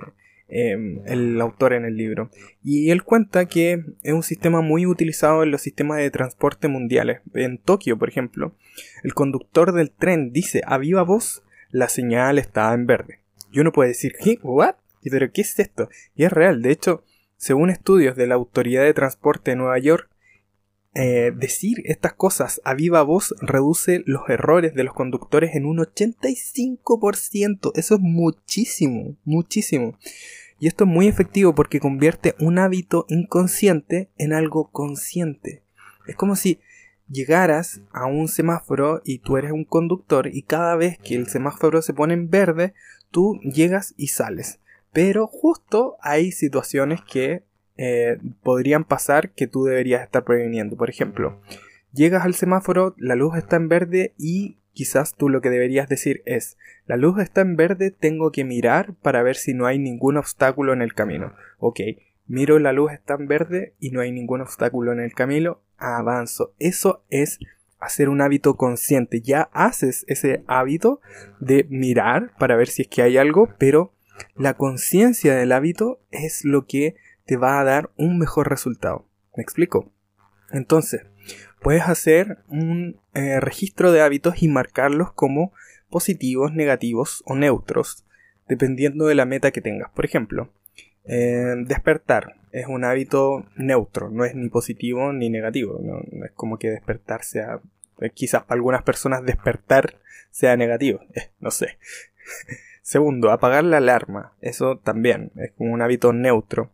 [0.49, 2.31] em, el autor en el libro.
[2.63, 7.21] Y él cuenta que es un sistema muy utilizado en los sistemas de transporte mundiales.
[7.35, 8.55] En Tokio, por ejemplo,
[9.03, 13.21] el conductor del tren dice a viva voz la señal está en verde.
[13.51, 14.39] Y uno puede decir, ¿qué?
[14.43, 14.77] ¿What?
[15.03, 15.89] ¿Pero qué es esto?
[16.15, 16.63] Y es real.
[16.63, 17.03] De hecho,
[17.37, 20.09] según estudios de la Autoridad de Transporte de Nueva York,
[20.95, 25.79] eh, decir estas cosas a viva voz reduce los errores de los conductores en un
[25.79, 27.73] 85%.
[27.75, 29.99] Eso es muchísimo, muchísimo.
[30.59, 35.63] Y esto es muy efectivo porque convierte un hábito inconsciente en algo consciente.
[36.07, 36.61] Es como si
[37.09, 41.83] llegaras a un semáforo y tú eres un conductor y cada vez que el semáforo
[41.83, 42.75] se pone en verde,
[43.11, 44.61] tú llegas y sales.
[44.93, 47.45] Pero justo hay situaciones que
[47.77, 50.77] eh, podrían pasar que tú deberías estar previniendo.
[50.77, 51.41] Por ejemplo,
[51.93, 56.23] llegas al semáforo, la luz está en verde y quizás tú lo que deberías decir
[56.25, 56.57] es,
[56.87, 60.73] la luz está en verde, tengo que mirar para ver si no hay ningún obstáculo
[60.73, 61.35] en el camino.
[61.59, 61.81] Ok,
[62.27, 66.55] miro la luz está en verde y no hay ningún obstáculo en el camino, avanzo.
[66.59, 67.39] Eso es
[67.79, 69.21] hacer un hábito consciente.
[69.21, 71.01] Ya haces ese hábito
[71.41, 73.93] de mirar para ver si es que hay algo, pero
[74.37, 79.07] la conciencia del hábito es lo que te va a dar un mejor resultado.
[79.37, 79.93] ¿Me explico?
[80.51, 81.07] Entonces,
[81.61, 85.53] puedes hacer un eh, registro de hábitos y marcarlos como
[85.89, 88.05] positivos, negativos o neutros,
[88.49, 89.91] dependiendo de la meta que tengas.
[89.91, 90.53] Por ejemplo,
[91.05, 95.81] eh, despertar es un hábito neutro, no es ni positivo ni negativo.
[96.25, 97.61] Es como que despertar sea.
[98.01, 99.97] Eh, quizás para algunas personas despertar
[100.31, 101.01] sea negativo,
[101.41, 101.79] no sé.
[102.83, 104.35] Segundo, apagar la alarma.
[104.41, 106.73] Eso también es como un hábito neutro.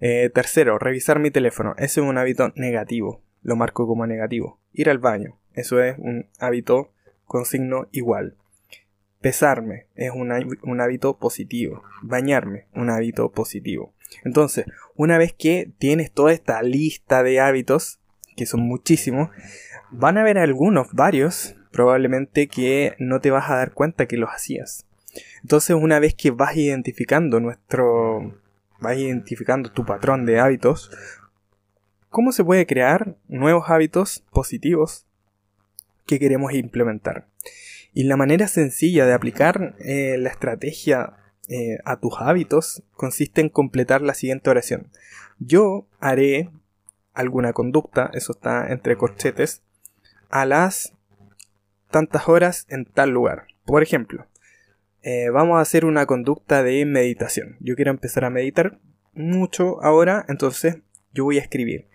[0.00, 1.74] Eh, tercero, revisar mi teléfono.
[1.78, 3.22] Eso es un hábito negativo.
[3.42, 4.58] Lo marco como negativo.
[4.72, 5.38] Ir al baño.
[5.54, 6.92] Eso es un hábito
[7.24, 8.36] con signo igual.
[9.20, 10.32] Pesarme es un,
[10.62, 11.82] un hábito positivo.
[12.02, 13.94] Bañarme, un hábito positivo.
[14.24, 17.98] Entonces, una vez que tienes toda esta lista de hábitos,
[18.36, 19.30] que son muchísimos,
[19.90, 24.30] van a haber algunos, varios, probablemente que no te vas a dar cuenta que los
[24.30, 24.86] hacías.
[25.42, 28.38] Entonces, una vez que vas identificando nuestro,
[28.80, 30.90] vas identificando tu patrón de hábitos,
[32.10, 35.06] ¿cómo se puede crear nuevos hábitos positivos
[36.06, 37.26] que queremos implementar?
[37.92, 41.14] Y la manera sencilla de aplicar eh, la estrategia
[41.48, 44.90] eh, a tus hábitos consiste en completar la siguiente oración.
[45.38, 46.50] Yo haré
[47.14, 49.62] alguna conducta, eso está entre corchetes,
[50.28, 50.92] a las
[51.90, 53.46] tantas horas en tal lugar.
[53.64, 54.26] Por ejemplo,
[55.08, 57.56] eh, vamos a hacer una conducta de meditación.
[57.60, 58.80] Yo quiero empezar a meditar
[59.14, 60.78] mucho ahora, entonces
[61.14, 61.86] yo voy a escribir.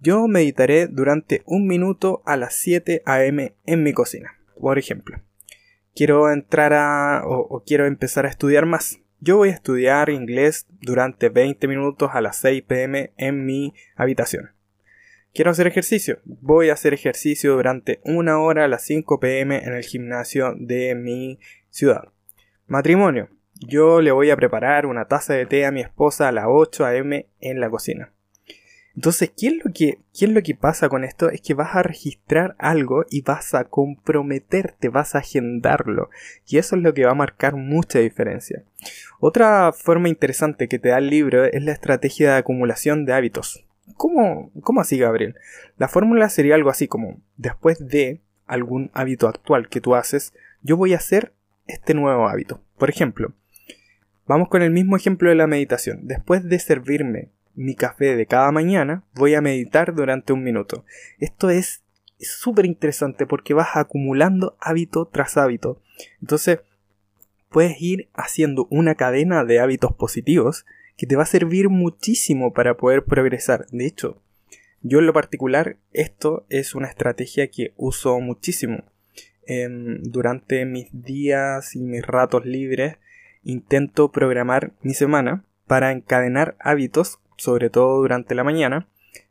[0.00, 3.54] Yo meditaré durante un minuto a las 7 a.m.
[3.66, 5.20] en mi cocina, por ejemplo.
[5.94, 8.98] Quiero entrar a o, quiero empezar a estudiar más.
[9.20, 14.52] Yo voy a estudiar inglés durante 20 minutos a las 6 pm en mi habitación.
[15.34, 16.20] Quiero hacer ejercicio.
[16.24, 20.94] Voy a hacer ejercicio durante una hora a las 5 pm en el gimnasio de
[20.94, 22.13] mi ciudad.
[22.66, 23.28] Matrimonio.
[23.60, 26.86] Yo le voy a preparar una taza de té a mi esposa a las 8
[26.86, 28.10] am en la cocina.
[28.94, 31.28] Entonces, ¿qué es, lo que, ¿qué lo que pasa con esto?
[31.28, 36.08] Es que vas a registrar algo y vas a comprometerte, vas a agendarlo.
[36.46, 38.62] Y eso es lo que va a marcar mucha diferencia.
[39.20, 43.66] Otra forma interesante que te da el libro es la estrategia de acumulación de hábitos.
[43.96, 45.34] ¿Cómo, cómo así, Gabriel?
[45.76, 50.76] La fórmula sería algo así como, después de algún hábito actual que tú haces, yo
[50.76, 51.34] voy a hacer
[51.66, 52.60] este nuevo hábito.
[52.78, 53.32] Por ejemplo,
[54.26, 56.06] vamos con el mismo ejemplo de la meditación.
[56.06, 60.84] Después de servirme mi café de cada mañana, voy a meditar durante un minuto.
[61.18, 61.82] Esto es
[62.18, 65.80] súper interesante porque vas acumulando hábito tras hábito.
[66.20, 66.60] Entonces,
[67.50, 72.76] puedes ir haciendo una cadena de hábitos positivos que te va a servir muchísimo para
[72.76, 73.66] poder progresar.
[73.70, 74.20] De hecho,
[74.82, 78.84] yo en lo particular, esto es una estrategia que uso muchísimo.
[79.46, 82.96] Em, durante mis días y mis ratos libres,
[83.42, 88.86] intento programar mi semana para encadenar hábitos sobre todo durante la mañana,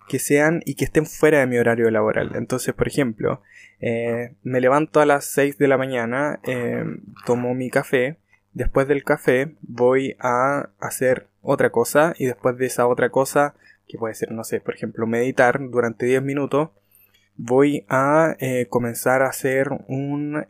[0.07, 2.31] que sean y que estén fuera de mi horario laboral.
[2.35, 3.41] Entonces, por ejemplo,
[3.79, 6.83] eh, me levanto a las 6 de la mañana, eh,
[7.25, 8.17] tomo mi café,
[8.53, 13.55] después del café voy a hacer otra cosa y después de esa otra cosa,
[13.87, 16.69] que puede ser, no sé, por ejemplo, meditar durante 10 minutos,
[17.35, 20.45] voy a eh, comenzar a hacer un,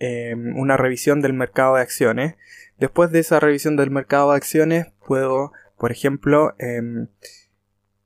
[0.55, 2.35] una revisión del mercado de acciones.
[2.77, 7.07] Después de esa revisión del mercado de acciones, puedo, por ejemplo, em,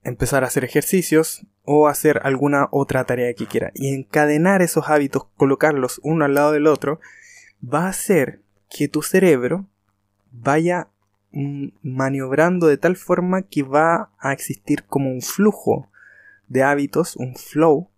[0.04, 3.72] empezar a hacer ejercicios o hacer alguna otra tarea que quiera.
[3.74, 7.02] Y encadenar esos hábitos, colocarlos uno al lado del otro,
[7.62, 9.66] va a hacer que tu cerebro
[10.32, 10.88] vaya
[11.32, 15.90] mm, maniobrando de tal forma que va a existir como un flujo
[16.48, 17.90] de hábitos, un flow,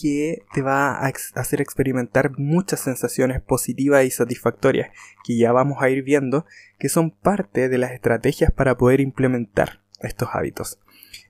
[0.00, 4.90] que te va a hacer experimentar muchas sensaciones positivas y satisfactorias
[5.24, 6.46] que ya vamos a ir viendo
[6.78, 10.78] que son parte de las estrategias para poder implementar estos hábitos.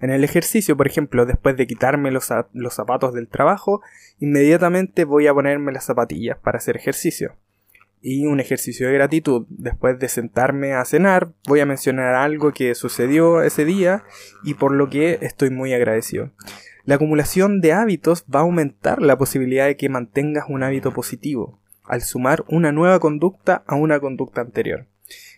[0.01, 2.25] En el ejercicio, por ejemplo, después de quitarme los,
[2.70, 3.83] zapatos del trabajo,
[4.18, 7.37] inmediatamente voy a ponerme las zapatillas para hacer ejercicio.
[8.01, 9.46] Y un ejercicio de gratitud.
[9.48, 14.03] Después de sentarme a cenar, voy a mencionar algo que sucedió ese día
[14.42, 16.33] y por lo que estoy muy agradecido.
[16.85, 21.61] La acumulación de hábitos va a aumentar la posibilidad de que mantengas un hábito positivo,
[21.85, 24.87] al sumar una nueva conducta a una conducta anterior.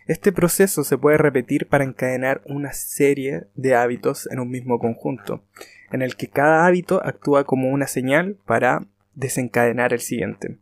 [0.07, 5.43] Este proceso se puede repetir para encadenar una serie de hábitos en un mismo conjunto,
[5.91, 10.57] en el que cada hábito actúa como una señal para desencadenar el siguiente.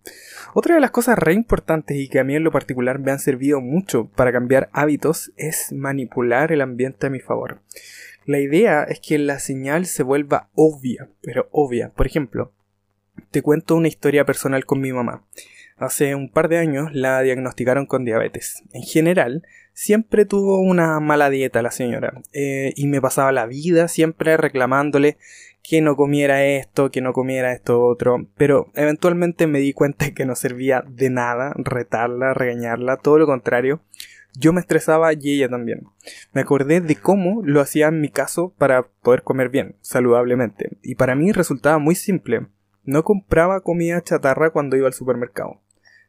[0.54, 3.20] Otra de las cosas re importantes y que a mí en lo particular me han
[3.20, 7.62] servido mucho para cambiar hábitos es manipular el ambiente a mi favor.
[8.26, 11.90] La idea es que la señal se vuelva obvia, pero obvia.
[11.90, 12.54] Por ejemplo,
[13.32, 15.26] te cuento una historia personal con mi mamá.
[15.78, 18.64] Hace un par de años la diagnosticaron con diabetes.
[18.74, 23.88] En general, siempre tuvo una mala dieta la señora eh, y me pasaba la vida
[23.88, 25.18] siempre reclamándole
[25.64, 30.26] que no comiera esto, que no comiera esto otro, pero eventualmente me di cuenta que
[30.26, 33.82] no servía de nada retarla, regañarla, todo lo contrario.
[34.36, 35.84] Yo me estresaba y ella también.
[36.34, 40.96] Me acordé de cómo lo hacía en mi caso para poder comer bien, saludablemente, y
[40.96, 42.48] para mí resultaba muy simple.
[42.84, 45.62] No compraba comida chatarra cuando iba al supermercado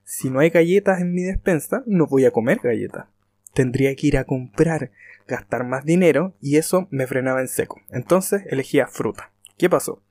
[0.05, 3.07] si no hay galletas en mi despensa, no voy a comer galletas.
[3.55, 4.91] Tendría que ir a comprar,
[5.27, 7.81] gastar más dinero y eso me frenaba en seco.
[7.91, 9.33] Entonces elegía fruta.
[9.57, 10.03] ¿Qué pasó?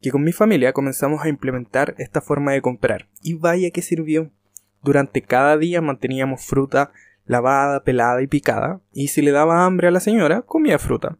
[0.00, 4.30] Que con mi familia comenzamos a implementar esta forma de comprar y vaya que sirvió.
[4.82, 6.92] Durante cada día manteníamos fruta
[7.28, 11.18] lavada, pelada y picada y si le daba hambre a la señora, comía fruta.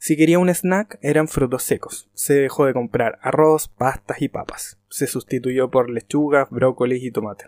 [0.00, 2.10] Si quería un snack, eran frutos secos.
[2.14, 4.80] Se dejó de comprar arroz, pastas y papas.
[4.88, 7.46] Se sustituyó por lechugas, brócolis y tomates.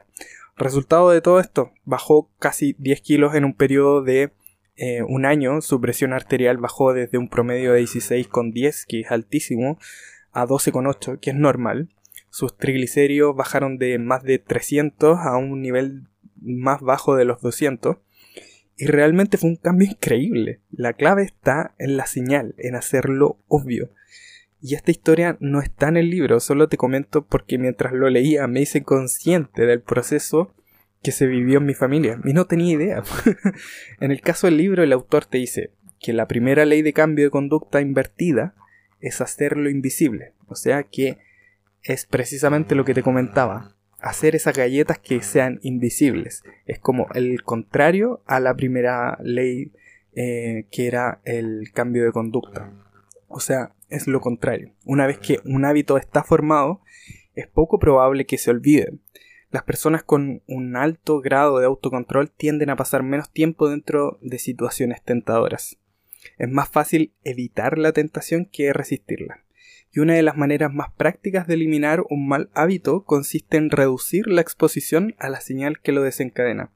[0.56, 4.30] Resultado de todo esto, bajó casi 10 kilos en un periodo de
[4.76, 5.60] eh, un año.
[5.62, 9.78] Su presión arterial bajó desde un promedio de 16,10, que es altísimo,
[10.30, 11.88] a 12,8, que es normal.
[12.30, 16.06] Sus triglicéridos bajaron de más de 300 a un nivel
[16.44, 17.96] más bajo de los 200
[18.76, 20.60] Y realmente fue un cambio increíble.
[20.70, 23.90] La clave está en la señal, en hacerlo obvio.
[24.60, 28.46] Y esta historia no está en el libro, solo te comento porque mientras lo leía
[28.46, 30.54] me hice consciente del proceso
[31.02, 33.02] que se vivió en mi familia y no tenía idea.
[34.00, 37.26] en el caso del libro el autor te dice que la primera ley de cambio
[37.26, 38.54] de conducta invertida
[39.00, 41.18] es hacerlo invisible, o sea que
[41.82, 46.42] es precisamente lo que te comentaba, hacer esas galletas que sean invisibles.
[46.66, 49.72] Es como el contrario a la primera ley
[50.14, 52.72] eh, que era el cambio de conducta.
[53.28, 54.72] O sea, es lo contrario.
[54.84, 56.80] Una vez que un hábito está formado,
[57.34, 58.94] es poco probable que se olvide.
[59.50, 64.38] Las personas con un alto grado de autocontrol tienden a pasar menos tiempo dentro de
[64.38, 65.78] situaciones tentadoras.
[66.38, 69.43] Es más fácil evitar la tentación que resistirla.
[69.94, 74.26] Y una de las maneras más prácticas de eliminar un mal hábito consiste en reducir
[74.26, 76.72] la exposición a la señal que lo desencadena.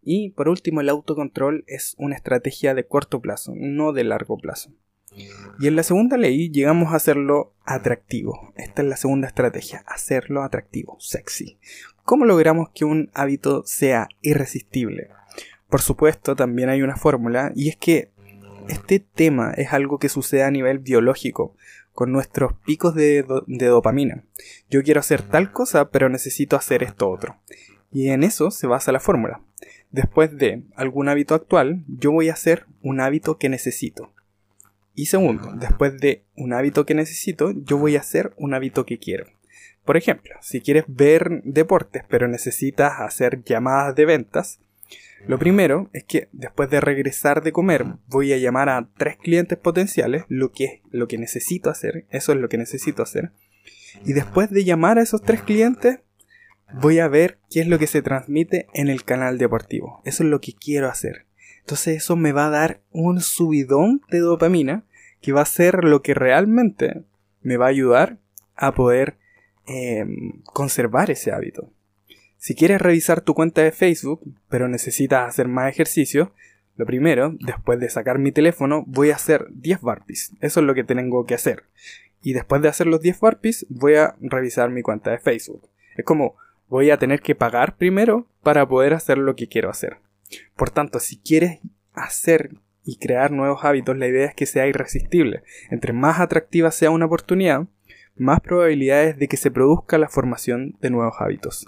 [0.00, 4.70] Y por último, el autocontrol es una estrategia de corto plazo, no de largo plazo.
[5.58, 8.52] Y en la segunda ley llegamos a hacerlo atractivo.
[8.56, 11.58] Esta es la segunda estrategia, hacerlo atractivo, sexy.
[12.04, 15.08] ¿Cómo logramos que un hábito sea irresistible?
[15.68, 18.10] Por supuesto, también hay una fórmula y es que
[18.68, 21.56] este tema es algo que sucede a nivel biológico,
[21.94, 24.24] con nuestros picos de, dopamina.
[24.68, 27.36] Yo quiero hacer tal cosa, pero necesito hacer esto otro.
[27.90, 29.40] Y en eso se basa la fórmula.
[29.92, 34.12] Después de algún hábito actual, yo voy a hacer un hábito que necesito.
[34.96, 38.98] Y segundo, después de un hábito que necesito, yo voy a hacer un hábito que
[38.98, 39.26] quiero.
[39.84, 44.58] Por ejemplo, si quieres ver deportes pero necesitas hacer llamadas de ventas,
[45.26, 49.58] lo primero es que después de regresar de comer voy a llamar a tres clientes
[49.58, 53.32] potenciales, lo que es lo que necesito hacer, eso es lo que necesito hacer.
[54.04, 56.00] Y después de llamar a esos tres clientes,
[56.72, 60.02] voy a ver qué es lo que se transmite en el canal deportivo.
[60.04, 61.26] Eso es lo que quiero hacer.
[61.60, 64.84] Entonces eso me va a dar un subidón de dopamina
[65.22, 67.04] que va a ser lo que realmente
[67.40, 68.18] me va a ayudar
[68.56, 69.16] a poder
[69.66, 71.72] em, conservar ese hábito.
[72.44, 74.20] Si quieres revisar tu cuenta de Facebook,
[74.50, 76.34] pero necesitas hacer más ejercicio,
[76.76, 80.32] lo primero, después de sacar mi teléfono, voy a hacer 10 burpees.
[80.42, 81.64] Eso es lo que tengo que hacer.
[82.20, 85.70] Y después de hacer los 10 burpees, voy a revisar mi cuenta de Facebook.
[85.96, 86.36] Es como,
[86.68, 89.96] voy a tener que pagar primero para poder hacer lo que quiero hacer.
[90.54, 91.60] Por tanto, si quieres
[91.94, 92.50] hacer
[92.84, 95.44] y crear nuevos hábitos, la idea es que sea irresistible.
[95.70, 97.68] Entre más atractiva sea una oportunidad,
[98.16, 101.66] más probabilidades de que se produzca la formación de nuevos hábitos.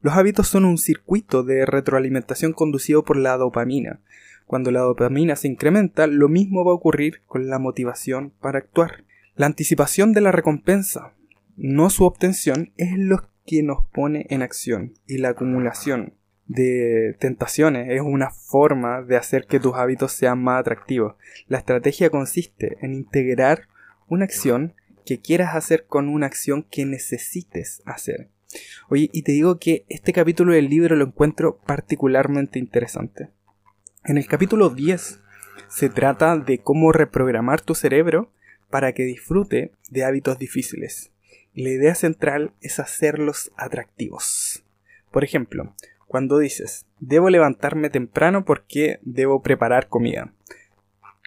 [0.00, 4.00] Los hábitos son un circuito de retroalimentación conducido por la dopamina.
[4.46, 9.04] Cuando la dopamina se incrementa, lo mismo va a ocurrir con la motivación para actuar.
[9.34, 11.14] La anticipación de la recompensa,
[11.56, 16.14] no su obtención, es lo que nos pone en acción y la acumulación
[16.46, 21.14] de tentaciones es una forma de hacer que tus hábitos sean más atractivos.
[21.46, 23.68] La estrategia consiste en integrar
[24.08, 24.74] una acción
[25.04, 28.30] que quieras hacer con una acción que necesites hacer.
[28.88, 33.28] Oye, y te digo que este capítulo del libro lo encuentro particularmente interesante.
[34.04, 35.20] En el capítulo 10
[35.68, 38.32] se trata de cómo reprogramar tu cerebro
[38.70, 41.10] para que disfrute de hábitos difíciles.
[41.52, 44.64] Y la idea central es hacerlos atractivos.
[45.10, 45.74] Por ejemplo,
[46.06, 50.32] cuando dices, debo levantarme temprano porque debo preparar comida.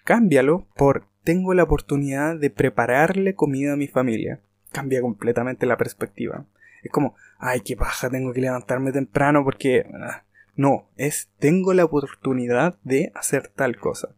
[0.03, 4.39] Cámbialo por tengo la oportunidad de prepararle comida a mi familia.
[4.71, 6.45] Cambia completamente la perspectiva.
[6.83, 9.85] Es como, ay, qué paja, tengo que levantarme temprano porque...
[9.93, 10.23] Ah,
[10.55, 14.09] no, es tengo la oportunidad de hacer tal cosa.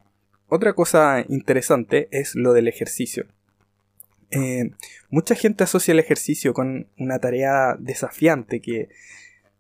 [0.48, 3.28] Otra cosa interesante es lo del ejercicio.
[4.32, 4.72] Eh,
[5.10, 8.90] mucha gente asocia el ejercicio con una tarea desafiante que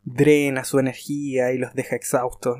[0.03, 2.59] drena su energía y los deja exhaustos.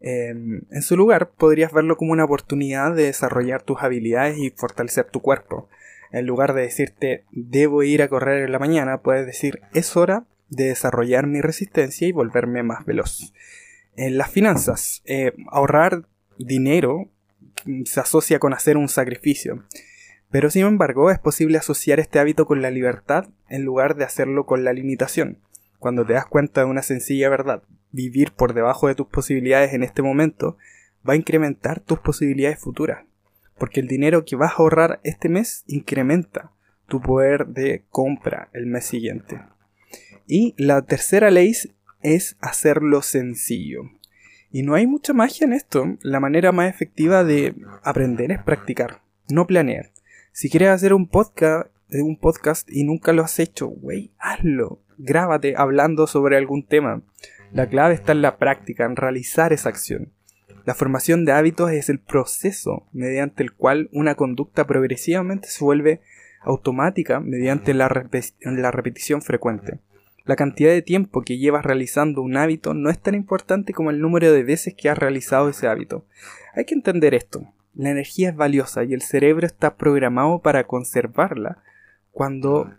[0.00, 5.10] Em, en su lugar, podrías verlo como una oportunidad de desarrollar tus habilidades y fortalecer
[5.10, 5.68] tu cuerpo.
[6.12, 10.24] En lugar de decirte debo ir a correr en la mañana, puedes decir es hora
[10.48, 13.32] de desarrollar mi resistencia y volverme más veloz.
[13.96, 16.06] En las finanzas, eh, ahorrar
[16.38, 17.08] dinero
[17.84, 19.64] se asocia con hacer un sacrificio.
[20.30, 24.46] Pero sin embargo, es posible asociar este hábito con la libertad en lugar de hacerlo
[24.46, 25.38] con la limitación
[25.80, 29.82] cuando te das cuenta de una sencilla verdad, vivir por debajo de tus posibilidades en
[29.82, 30.56] este momento
[31.08, 33.04] va a incrementar tus posibilidades futuras.
[33.60, 36.50] Porque el dinero que vas a ahorrar este mes incrementa
[36.88, 39.40] tu poder de compra el mes siguiente.
[40.26, 41.54] Y la tercera ley
[42.02, 43.82] es hacerlo sencillo.
[44.50, 45.96] Y no hay mucha magia en esto.
[46.02, 47.54] La manera más efectiva de
[47.84, 49.92] aprender es practicar, no planear.
[50.32, 51.68] Si quieres hacer un podcast,
[52.20, 57.02] podcast y nunca lo has hecho, güey, hazlo grábate hablando sobre algún tema.
[57.52, 60.12] La clave está en la práctica, en realizar esa acción.
[60.64, 66.00] La formación de hábitos es el proceso mediante el cual una conducta progresivamente se vuelve
[66.42, 69.78] automática mediante la, repetición frecuente.
[70.24, 74.00] La cantidad de tiempo que llevas realizando un hábito no es tan importante como el
[74.00, 76.04] número de veces que has realizado ese hábito.
[76.54, 77.44] Hay que entender esto.
[77.74, 81.62] La energía es valiosa y el cerebro está programado para conservarla
[82.10, 82.70] cuando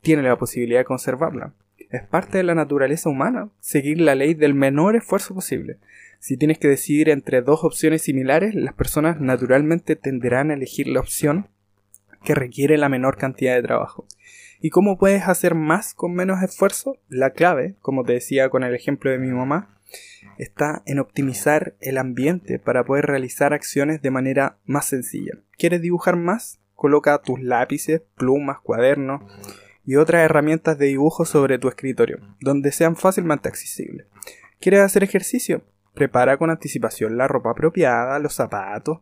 [0.00, 1.52] tiene la posibilidad de conservarla.
[1.90, 5.78] Es parte de la naturaleza humana seguir la ley del menor esfuerzo posible.
[6.22, 11.00] Si tienes que decidir entre dos opciones similares, las personas naturalmente tenderán a elegir la
[11.00, 11.48] opción
[12.22, 14.06] que requiere la menor cantidad de trabajo.
[14.60, 16.96] ¿Y cómo puedes hacer más con menos esfuerzo?
[17.08, 19.80] La clave, como te decía con el ejemplo de mi mamá,
[20.38, 25.40] está en optimizar el ambiente para poder realizar acciones de manera más sencilla.
[25.58, 26.60] ¿Quieres dibujar más?
[26.76, 29.22] Coloca tus lápices, plumas, cuadernos
[29.84, 34.06] y otras herramientas de dibujo sobre tu escritorio, donde sean fácilmente accesibles.
[34.60, 35.64] ¿Quieres hacer ejercicio?
[35.94, 39.00] Prepara con anticipación la ropa apropiada, los zapatos,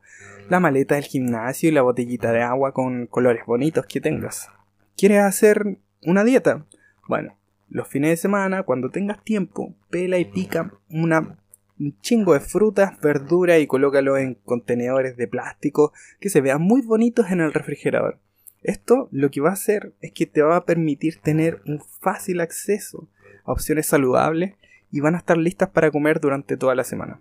[0.48, 4.48] la maleta del gimnasio y la botellita de agua con colores bonitos que tengas.
[4.96, 6.66] ¿Quieres hacer una dieta?
[7.08, 7.36] Bueno,
[7.68, 11.38] los fines de semana, cuando tengas tiempo, pela y pica una,
[11.78, 16.82] un chingo de frutas, verduras y colócalo en contenedores de plástico que se vean muy
[16.82, 18.18] bonitos en el refrigerador.
[18.62, 22.40] Esto lo que va a hacer es que te va a permitir tener un fácil
[22.40, 23.08] acceso
[23.44, 24.54] a opciones saludables
[24.90, 27.20] y van a estar listas para comer durante toda la semana.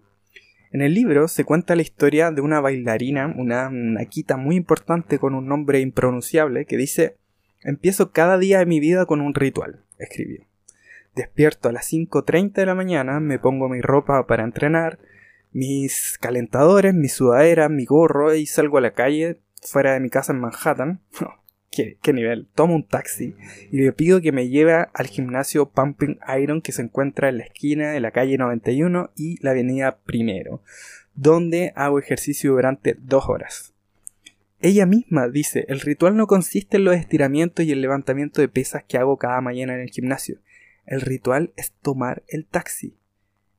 [0.72, 5.34] En el libro se cuenta la historia de una bailarina, una naquita muy importante con
[5.34, 7.16] un nombre impronunciable, que dice
[7.62, 10.46] Empiezo cada día de mi vida con un ritual, escribió.
[11.16, 15.00] Despierto a las 5.30 de la mañana, me pongo mi ropa para entrenar,
[15.52, 20.32] mis calentadores, mi sudadera, mi gorro y salgo a la calle fuera de mi casa
[20.32, 21.02] en Manhattan.
[21.72, 22.48] ¿Qué, ¿Qué, nivel?
[22.56, 23.36] Tomo un taxi
[23.72, 27.44] y le pido que me lleve al gimnasio Pumping Iron que se encuentra en la
[27.44, 30.64] esquina de la calle 91 y la avenida Primero,
[31.14, 33.74] donde hago ejercicio durante dos horas.
[34.62, 38.84] Ella misma dice, el ritual no consiste en los estiramientos y el levantamiento de pesas
[38.84, 40.40] que hago cada mañana en el gimnasio.
[40.88, 42.98] El ritual es tomar el taxi.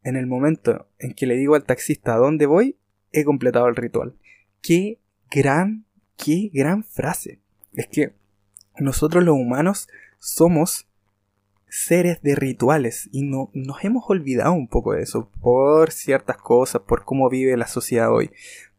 [0.02, 2.76] En el momento en que le digo al taxista a dónde voy,
[3.12, 4.14] he completado el ritual.
[4.62, 4.98] Qué
[5.30, 5.84] gran,
[6.16, 7.38] qué gran frase
[7.74, 8.14] es que
[8.78, 10.86] nosotros los humanos somos
[11.68, 16.82] seres de rituales y no, nos hemos olvidado un poco de eso por ciertas cosas,
[16.82, 18.30] por cómo vive la sociedad hoy.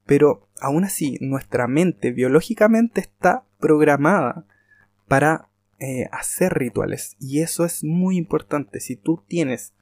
[0.06, 4.46] Pero aún así, nuestra mente biológicamente está programada
[5.08, 8.80] para eh, hacer rituales y eso es muy importante.
[8.80, 9.74] Si tú tienes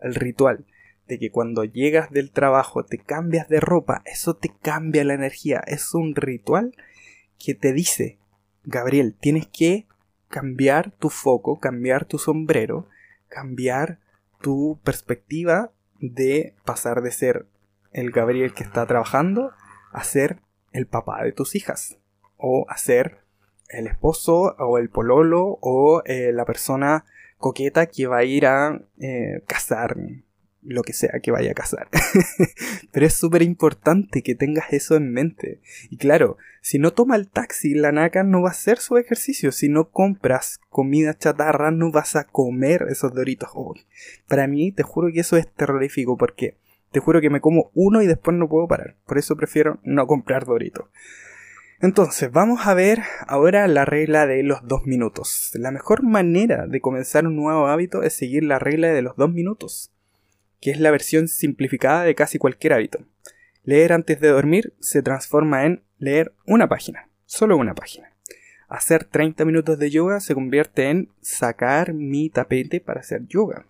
[0.00, 0.66] el ritual
[1.06, 5.62] de que cuando llegas del trabajo te cambias de ropa, eso te cambia la energía.
[5.66, 6.74] Es un ritual
[7.38, 8.18] que te dice
[8.66, 9.86] Gabriel, tienes que
[10.28, 12.88] cambiar tu foco, cambiar tu sombrero,
[13.28, 14.00] cambiar
[14.40, 17.46] tu perspectiva de pasar de ser
[17.92, 19.52] el Gabriel que está trabajando
[19.92, 20.40] a ser
[20.72, 21.96] el papá de tus hijas
[22.36, 23.20] o a ser
[23.68, 27.04] el esposo o el pololo o eh, la persona
[27.38, 29.96] coqueta que va a ir a eh, casar
[30.66, 31.88] lo que sea que vaya a casar.
[32.92, 35.60] Pero es súper importante que tengas eso en mente.
[35.90, 39.52] Y claro, si no toma el taxi, la naca no va a hacer su ejercicio.
[39.52, 43.50] Si no compras comida chatarra, no vas a comer esos doritos.
[44.26, 46.56] para mí, te juro que eso es terrorífico porque
[46.90, 48.96] te juro que me como uno y después no puedo parar.
[49.06, 50.86] Por eso prefiero no comprar doritos.
[51.80, 55.50] Entonces, vamos a ver ahora la regla de los dos minutos.
[55.54, 59.30] La mejor manera de comenzar un nuevo hábito es seguir la regla de los dos
[59.30, 59.92] minutos
[60.66, 62.98] que es la versión simplificada de casi cualquier hábito.
[63.62, 68.10] Leer antes de dormir se transforma en leer una página, solo una página.
[68.66, 73.66] Hacer 30 minutos de yoga se convierte en sacar mi tapete para hacer yoga.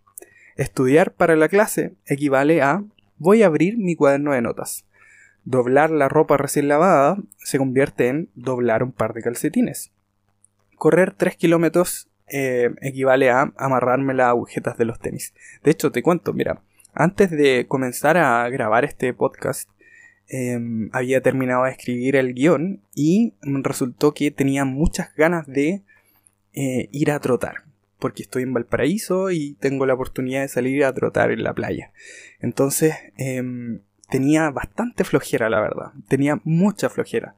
[0.57, 2.83] Estudiar para la clase equivale a
[3.19, 4.87] voy a abrir mi cuaderno de notas.
[5.45, 9.93] Doblar la ropa recién lavada se convierte en doblar un par de calcetines.
[10.77, 15.35] Correr 3 kilómetros eh, equivale a amarrarme las agujetas de los tenis.
[15.63, 16.63] De hecho, te cuento, mira,
[16.97, 19.69] antes de comenzar a grabar este podcast,
[20.29, 25.83] em, había terminado de escribir el guion y resultó que tenía muchas ganas de
[26.55, 27.65] eh, ir a trotar.
[27.99, 31.93] Porque estoy en Valparaíso y tengo la oportunidad de salir a trotar en la playa.
[32.41, 35.93] Entonces em, tenía bastante flojera, la verdad.
[36.09, 37.37] Tenía mucha flojera.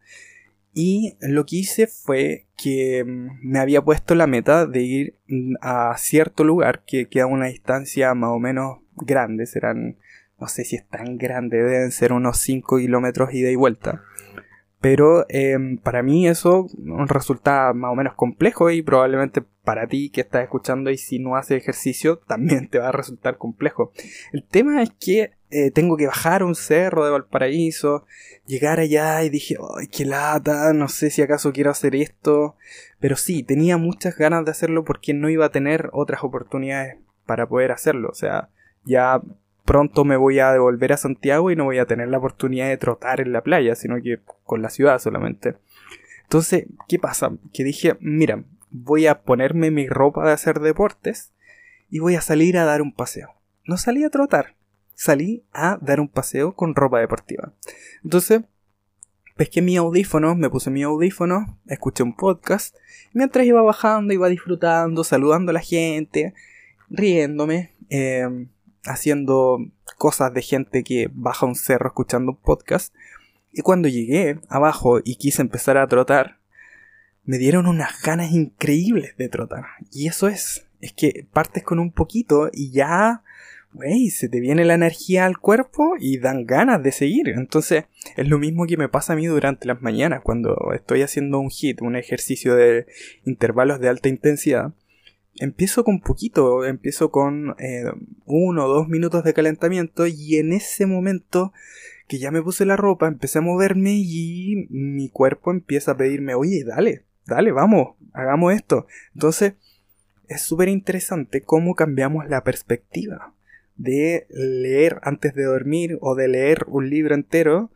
[0.72, 5.54] Y lo que hice fue que em, me había puesto la meta de ir mm,
[5.60, 9.96] a cierto lugar que queda a una distancia más o menos grandes, serán,
[10.38, 14.02] no sé si es tan grande, deben ser unos 5 kilómetros ida y vuelta.
[14.80, 16.68] Pero em, para mí eso
[17.06, 21.34] resulta más o menos complejo y probablemente para ti que estás escuchando y si no
[21.34, 23.92] haces ejercicio también te va a resultar complejo.
[24.32, 28.04] El tema es que eh, tengo que bajar un cerro de Valparaíso,
[28.46, 32.54] llegar allá y dije, ay, qué lata, no sé si acaso quiero hacer esto,
[33.00, 37.48] pero sí, tenía muchas ganas de hacerlo porque no iba a tener otras oportunidades para
[37.48, 38.50] poder hacerlo, o sea,
[38.88, 39.20] ya
[39.64, 42.78] pronto me voy a devolver a Santiago y no voy a tener la oportunidad de
[42.78, 45.56] trotar en la playa, sino que con la ciudad solamente.
[46.22, 47.32] Entonces, ¿qué pasa?
[47.52, 51.32] Que dije, mira, voy a ponerme mi ropa de hacer deportes
[51.90, 53.34] y voy a salir a dar un paseo.
[53.64, 54.54] No salí a trotar,
[54.94, 57.52] salí a dar un paseo con ropa deportiva.
[58.02, 58.42] Entonces,
[59.36, 62.74] pesqué mi audífono, me puse mi audífono, escuché un podcast,
[63.12, 66.32] mientras iba bajando, iba disfrutando, saludando a la gente,
[66.88, 68.48] riéndome, em,
[68.84, 69.58] haciendo
[69.96, 72.94] cosas de gente que baja un cerro escuchando un podcast.
[73.52, 76.38] Y cuando llegué abajo y quise empezar a trotar,
[77.24, 79.64] me dieron unas ganas increíbles de trotar.
[79.92, 83.22] Y eso es, es que partes con un poquito y ya
[83.74, 87.28] wey, se te viene la energía al cuerpo y dan ganas de seguir.
[87.28, 87.84] Entonces,
[88.16, 91.50] es lo mismo que me pasa a mí durante las mañanas cuando estoy haciendo un
[91.50, 92.86] hit, un ejercicio de
[93.24, 94.72] intervalos de alta intensidad.
[95.40, 97.84] Empiezo con poquito, empiezo con eh,
[98.24, 101.52] uno o dos minutos de calentamiento y en ese momento
[102.08, 106.34] que ya me puse la ropa, empecé a moverme y mi cuerpo empieza a pedirme,
[106.34, 108.86] oye, dale, dale, vamos, hagamos esto.
[109.14, 109.54] Entonces,
[110.26, 113.34] es súper interesante cómo cambiamos la perspectiva
[113.76, 117.70] de leer antes de dormir o de leer un libro entero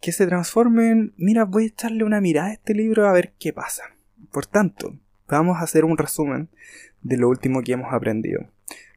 [0.00, 3.32] que se transforme en, mira, voy a echarle una mirada a este libro a ver
[3.38, 3.82] qué pasa.
[4.30, 4.96] Por tanto,
[5.28, 6.48] vamos a hacer un resumen
[7.02, 8.46] de lo último que hemos aprendido.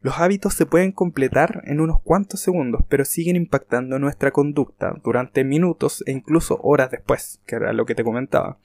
[0.02, 5.44] Los hábitos se pueden completar en unos cuantos segundos, pero siguen impactando nuestra conducta durante
[5.44, 8.58] minutos e incluso horas después, que era lo que te comentaba.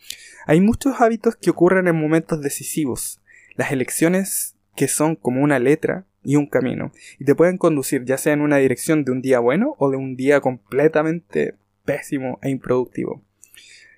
[0.46, 3.20] Hay muchos hábitos que ocurren en momentos decisivos.
[3.56, 8.16] Las elecciones que son como una letra y un camino, y te pueden conducir ya
[8.16, 12.50] sea en una dirección de un día bueno o de un día completamente pésimo e
[12.50, 13.22] improductivo.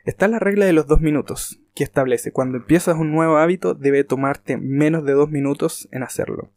[0.04, 4.02] Está la regla de los dos minutos, que establece cuando empiezas un nuevo hábito debe
[4.02, 6.50] tomarte menos de dos minutos en hacerlo.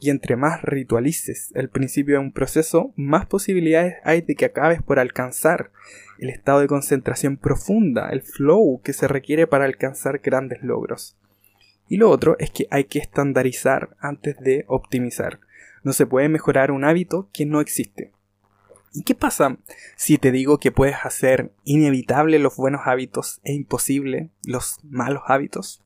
[0.00, 4.82] Y entre más ritualices el principio de un proceso, más posibilidades hay de que acabes
[4.82, 5.70] por alcanzar
[6.18, 11.16] el estado de concentración profunda, el flow que se requiere para alcanzar grandes logros.
[11.88, 15.38] Y lo otro es que hay que estandarizar antes de optimizar.
[15.84, 18.10] No se puede mejorar un hábito que no existe.
[18.96, 19.58] ¿Y qué pasa
[19.94, 25.84] si te digo que puedes hacer inevitable los buenos hábitos e imposible los malos hábitos?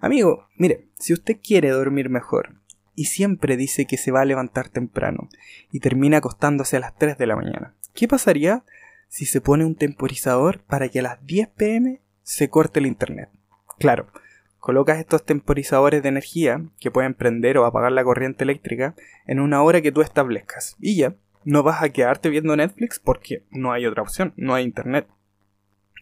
[0.00, 2.56] Amigo, mire, si usted quiere dormir mejor
[2.96, 5.28] y siempre dice que se va a levantar temprano
[5.70, 8.64] y termina acostándose a las 3 de la mañana, ¿qué pasaría
[9.06, 13.28] si se pone un temporizador para que a las 10 pm se corte el internet?
[13.78, 14.08] Claro,
[14.58, 19.62] colocas estos temporizadores de energía que pueden prender o apagar la corriente eléctrica en una
[19.62, 20.74] hora que tú establezcas.
[20.80, 21.14] Y ya,
[21.44, 25.06] no vas a quedarte viendo Netflix porque no hay otra opción, no hay internet.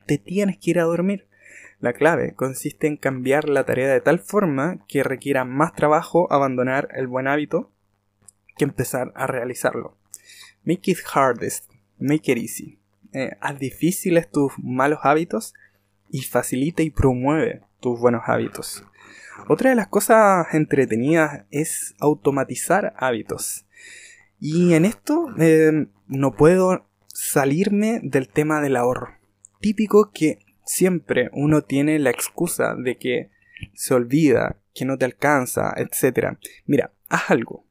[0.06, 1.26] Te tienes que ir a dormir.
[1.78, 6.88] La clave consiste en cambiar la tarea de tal forma que requiera más trabajo abandonar
[6.94, 7.70] el buen hábito
[8.56, 9.96] que empezar a realizarlo.
[10.64, 12.78] Make it hardest, make it easy.
[13.12, 15.54] Eh, haz difíciles tus malos hábitos
[16.10, 18.84] y facilita y promueve tus buenos hábitos.
[19.48, 23.64] Otra de las cosas entretenidas es automatizar hábitos.
[24.40, 29.08] Y en esto eh, no puedo salirme del tema del ahorro.
[29.60, 33.30] Típico que siempre uno tiene la excusa de que
[33.74, 36.38] se olvida, que no te alcanza, etc.
[36.64, 37.66] Mira, haz algo.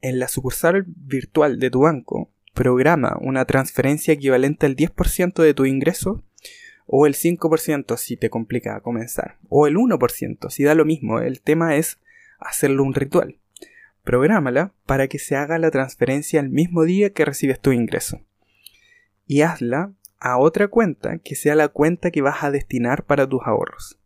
[0.00, 5.66] En la sucursal virtual de tu banco, programa una transferencia equivalente al 10% de tu
[5.66, 6.24] ingreso
[6.86, 11.40] o el 5% si te complica comenzar, o el 1% si da lo mismo, el
[11.42, 11.98] tema es
[12.38, 13.38] hacerlo un ritual.
[14.06, 18.20] Prográmala para que se haga la transferencia el mismo día que recibes tu ingreso.
[19.26, 23.42] Y hazla a otra cuenta que sea la cuenta que vas a destinar para tus
[23.44, 23.98] ahorros.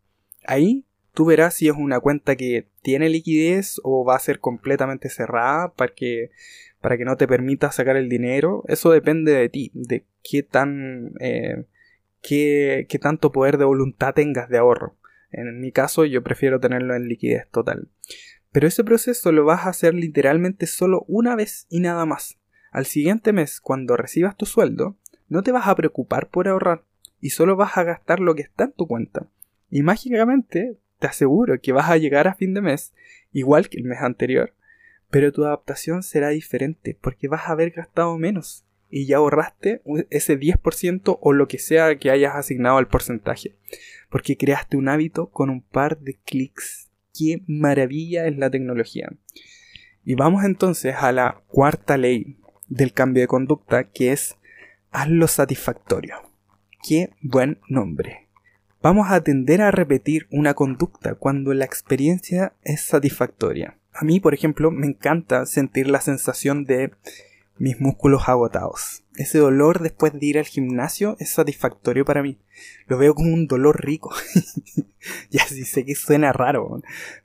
[0.47, 5.11] Ahí tú verás si es una cuenta que tiene liquidez o va a ser completamente
[5.11, 6.31] cerrada para que,
[6.81, 8.65] para que no te permita sacar el dinero.
[8.69, 11.67] Eso depende de ti, de qué tan eh,
[12.23, 14.97] qué, tanto poder de voluntad tengas de ahorro.
[15.31, 17.89] En mi caso yo prefiero tenerlo en liquidez total.
[18.53, 22.39] Pero ese proceso lo vas a hacer literalmente solo una vez y nada más.
[22.73, 24.97] Al siguiente mes, cuando recibas tu sueldo,
[25.29, 26.83] no te vas a preocupar por ahorrar
[27.21, 29.27] y solo vas a gastar lo que está en tu cuenta.
[29.71, 32.93] Y mágicamente te aseguro que vas a llegar a fin de mes
[33.33, 34.53] igual que el mes anterior,
[35.11, 40.39] pero tu adaptación será diferente porque vas a haber gastado menos y ya ahorraste ese
[40.39, 43.55] 10% o lo que sea que hayas asignado al porcentaje.
[44.09, 46.90] Porque creaste un hábito con un par de clics.
[47.13, 49.11] ¡Qué maravilla es la tecnología!
[50.05, 52.37] Y vamos entonces a la cuarta ley.
[52.69, 54.37] del cambio de conducta, que es
[54.93, 56.17] hazlo satisfactorio.
[56.87, 58.29] Qué buen nombre.
[58.81, 63.77] Vamos a tender a repetir una conducta cuando la experiencia es satisfactoria.
[63.93, 66.93] A mí, por ejemplo, me encanta sentir la sensación de
[67.59, 69.03] mis músculos agotados.
[69.21, 72.39] Ese dolor después de ir al gimnasio es satisfactorio para mí.
[72.87, 74.15] Lo veo como un dolor rico.
[75.31, 76.81] ya sí sé que suena raro,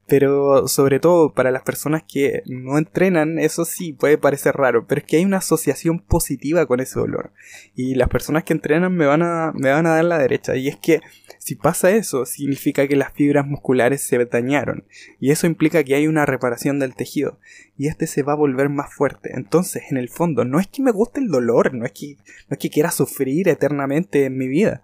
[0.05, 4.99] pero sobre todo para las personas que no entrenan, eso sí puede parecer raro, pero
[4.99, 7.31] es que hay una asociación positiva con ese dolor.
[7.75, 10.57] Y las personas que entrenan me van a, me van a dar la derecha.
[10.57, 10.99] Y es que
[11.45, 14.83] si pasa eso, significa que las fibras musculares se dañaron,
[15.19, 17.39] y eso implica que hay una reparación del tejido,
[17.77, 19.29] y este se va a volver más fuerte.
[19.35, 22.17] Entonces, en el fondo, no es que me guste el dolor, no es que,
[22.49, 24.83] no es que quiera sufrir eternamente en mi vida.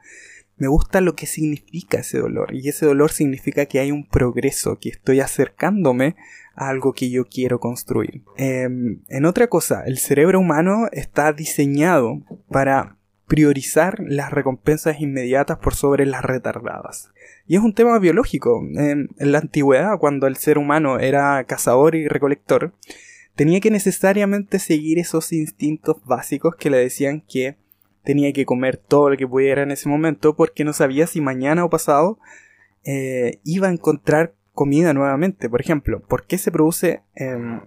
[0.57, 4.77] Me gusta lo que significa ese dolor, y ese dolor significa que hay un progreso,
[4.79, 6.15] que estoy acercándome
[6.55, 8.21] a algo que yo quiero construir.
[8.37, 12.97] Em, en otra cosa, el cerebro humano está diseñado para
[13.31, 17.11] priorizar las recompensas inmediatas por sobre las retardadas.
[17.47, 18.61] Y es un tema biológico.
[18.75, 22.73] En, la antigüedad, cuando el ser humano era cazador y recolector,
[23.35, 27.57] tenía que necesariamente seguir esos instintos básicos que le decían que
[28.03, 31.63] tenía que comer todo lo que pudiera en ese momento porque no sabía si mañana
[31.63, 32.19] o pasado
[32.83, 35.49] eh, iba a encontrar comida nuevamente.
[35.49, 37.61] Por ejemplo, ¿por qué se produce em,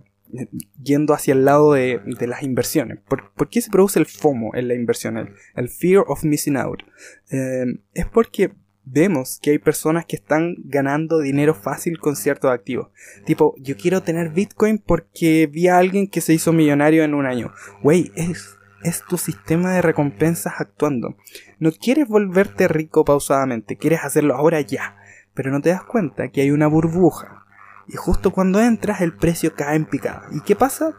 [0.82, 2.98] yendo hacia el lado de, las inversiones.
[3.08, 5.34] ¿Por, qué se produce el FOMO en la inversión?
[5.54, 6.82] El, Fear of Missing Out.
[7.30, 8.52] Eh, es porque
[8.84, 12.88] vemos que hay personas que están ganando dinero fácil con ciertos activos.
[13.24, 17.26] Tipo, yo quiero tener Bitcoin porque vi a alguien que se hizo millonario en un
[17.26, 17.52] año.
[17.82, 21.16] Wey, es, es tu sistema de recompensas actuando.
[21.58, 24.96] No quieres volverte rico pausadamente, quieres hacerlo ahora ya.
[25.34, 27.44] Pero no te das cuenta que hay una burbuja
[27.88, 30.26] y justo cuando entras el precio cae en picada.
[30.32, 30.94] ¿Y qué pasa?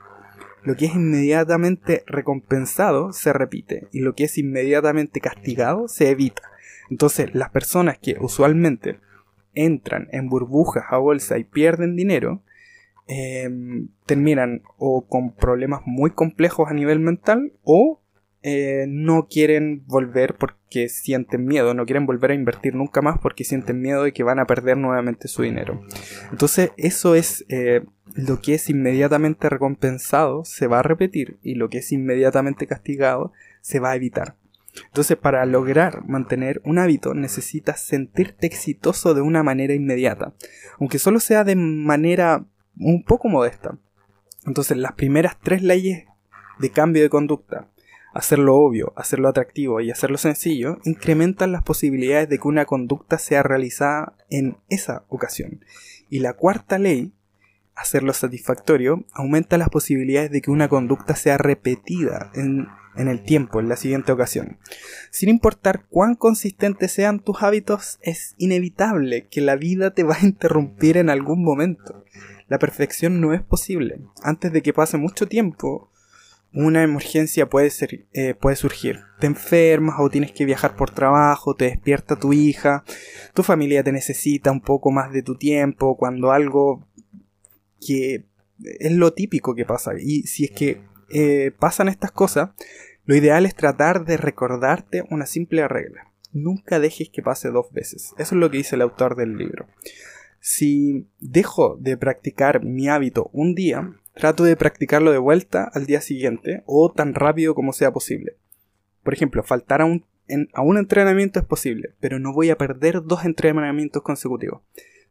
[0.63, 6.41] Lo que es inmediatamente recompensado se repite y lo que es inmediatamente castigado se evita.
[6.89, 8.99] Entonces las personas que usualmente
[9.53, 12.41] entran en burbujas a bolsa y pierden dinero,
[13.07, 18.01] em, terminan o con problemas muy complejos a nivel mental o
[18.47, 23.43] eh, no quieren volver porque sienten miedo, no quieren volver a invertir nunca más porque
[23.43, 25.81] sienten miedo de que van a perder nuevamente su dinero.
[26.31, 27.81] Entonces eso es eh,
[28.13, 33.33] lo que es inmediatamente recompensado se va a repetir y lo que es inmediatamente castigado
[33.61, 34.35] se va a evitar.
[34.87, 40.33] Entonces para lograr mantener un hábito necesitas sentirte exitoso de una manera inmediata,
[40.79, 42.45] aunque solo sea de manera
[42.77, 43.77] un poco modesta.
[44.45, 46.05] Entonces las primeras tres leyes
[46.59, 47.69] de cambio de conducta
[48.15, 53.43] hacerlo obvio, hacerlo atractivo y hacerlo sencillo, incrementan las posibilidades de que una conducta sea
[53.43, 55.65] realizada en esa ocasión.
[56.09, 57.11] Y la cuarta ley,
[57.75, 63.59] hacerlo satisfactorio, aumenta las posibilidades de que una conducta sea repetida en, en el tiempo,
[63.59, 64.57] en la siguiente ocasión.
[65.11, 70.25] Sin importar cuán consistentes sean tus hábitos, es inevitable que la vida te va a
[70.25, 72.05] interrumpir en algún momento.
[72.47, 74.01] La perfección no es posible.
[74.23, 75.89] Antes de que pase mucho tiempo,
[76.53, 79.01] una emergencia puede, ser, eh, puede surgir.
[79.19, 82.83] Te enfermas o tienes que viajar por trabajo, te despierta tu hija,
[83.33, 86.87] tu familia te necesita un poco más de tu tiempo, cuando algo
[87.85, 88.25] que
[88.63, 89.91] es lo típico que pasa.
[89.99, 92.49] Y si es que eh, pasan estas cosas,
[93.05, 96.11] lo ideal es tratar de recordarte una simple regla.
[96.33, 98.13] Nunca dejes que pase dos veces.
[98.17, 99.67] Eso es lo que dice el autor del libro.
[100.39, 106.01] Si dejo de practicar mi hábito un día, trato de practicarlo de vuelta al día
[106.01, 108.35] siguiente o tan rápido como sea posible.
[109.03, 110.05] Por ejemplo, faltar a un,
[110.53, 114.61] a un entrenamiento es posible, pero no voy a perder dos entrenamientos consecutivos.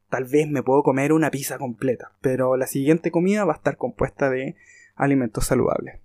[0.09, 3.76] Tal vez me puedo comer una pizza completa, pero la siguiente comida va a estar
[3.76, 4.57] compuesta de
[4.95, 6.01] alimentos saludables.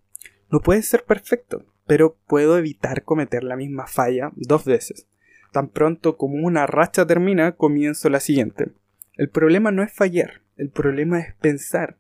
[0.52, 5.08] No puede ser perfecto, pero puedo evitar cometer la misma falla dos veces.
[5.52, 8.70] Tan pronto como una racha termina, comienzo la siguiente.
[9.16, 11.98] El problema no es fallar, el problema es pensar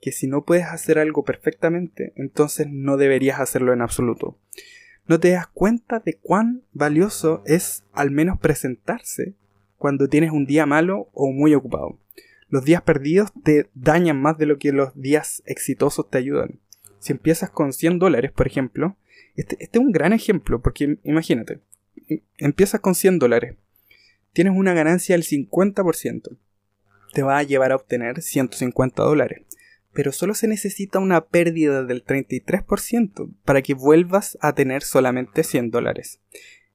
[0.00, 4.36] que si no puedes hacer algo perfectamente, entonces no deberías hacerlo en absoluto.
[5.06, 9.34] No te das cuenta de cuán valioso es al menos presentarse
[9.76, 11.99] cuando tienes un día malo o muy ocupado.
[12.50, 16.60] Los días perdidos te dañan más de lo que los días exitosos te ayudan.
[16.98, 18.96] Si empiezas con 100 dólares, por ejemplo,
[19.36, 21.60] este, este, es un gran ejemplo, porque imagínate,
[22.36, 23.56] empiezas con 100 dólares,
[24.32, 26.36] tienes una ganancia del 50%,
[27.12, 29.42] te va a llevar a obtener 150 dólares
[29.92, 35.70] pero solo se necesita una pérdida del 33% para que vuelvas a tener solamente 100
[35.70, 36.20] dólares.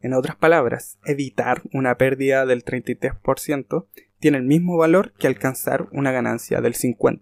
[0.02, 3.88] En otras palabras, evitar una pérdida del 33%
[4.20, 7.22] tiene el mismo valor que alcanzar una ganancia del 50%.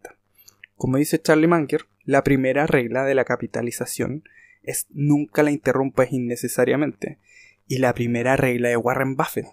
[0.76, 4.24] Como dice Charlie Munger, la primera regla de la capitalización
[4.64, 7.20] es nunca la interrumpas innecesariamente.
[7.68, 9.48] Y la primera regla de Warren Buffett,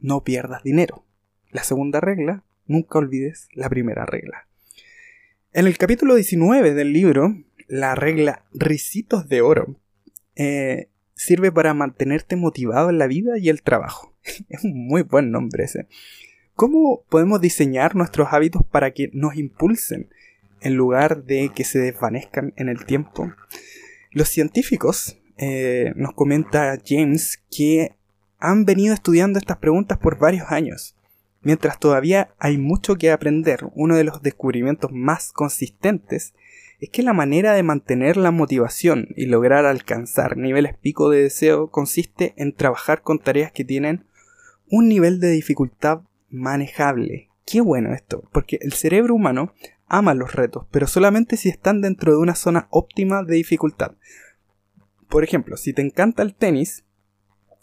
[0.00, 1.04] no pierdas dinero.
[1.50, 4.48] La segunda regla, nunca olvides la primera regla.
[5.52, 7.36] En el capítulo 19 del libro,
[7.68, 9.76] la regla Ricitos de Oro
[10.34, 14.14] eh, sirve para mantenerte motivado en la vida y el trabajo.
[14.48, 15.86] es un muy buen nombre ese.
[16.54, 20.10] ¿Cómo podemos diseñar nuestros hábitos para que nos impulsen
[20.60, 23.32] en lugar de que se desvanezcan en el tiempo?
[24.10, 27.96] Los científicos, eh, nos comenta James, que
[28.38, 30.94] han venido estudiando estas preguntas por varios años.
[31.40, 36.34] Mientras todavía hay mucho que aprender, uno de los descubrimientos más consistentes
[36.80, 41.70] es que la manera de mantener la motivación y lograr alcanzar niveles pico de deseo
[41.70, 44.04] consiste en trabajar con tareas que tienen
[44.68, 47.28] un nivel de dificultad manejable.
[47.44, 49.52] Qué bueno esto, porque el cerebro humano
[49.86, 53.92] ama los retos, pero solamente si están dentro de una zona óptima de dificultad.
[55.08, 56.84] Por ejemplo, si te encanta el tenis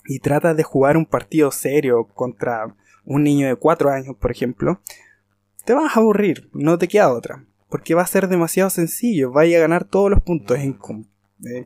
[0.05, 4.79] y tratas de jugar un partido serio contra un niño de 4 años, por ejemplo,
[5.65, 9.57] te vas a aburrir, no te queda otra, porque va a ser demasiado sencillo, vaya
[9.57, 10.77] a ganar todos los puntos en,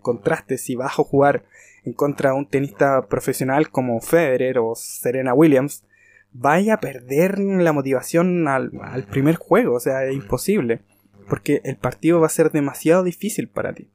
[0.02, 1.44] contraste si vas a jugar
[1.84, 5.84] en contra de un tenista profesional como Federer o Serena Williams,
[6.34, 8.72] vaya a perder la motivación al,
[9.10, 10.82] primer juego, o sea, es imposible,
[11.30, 13.90] porque el partido va a ser demasiado difícil para ti.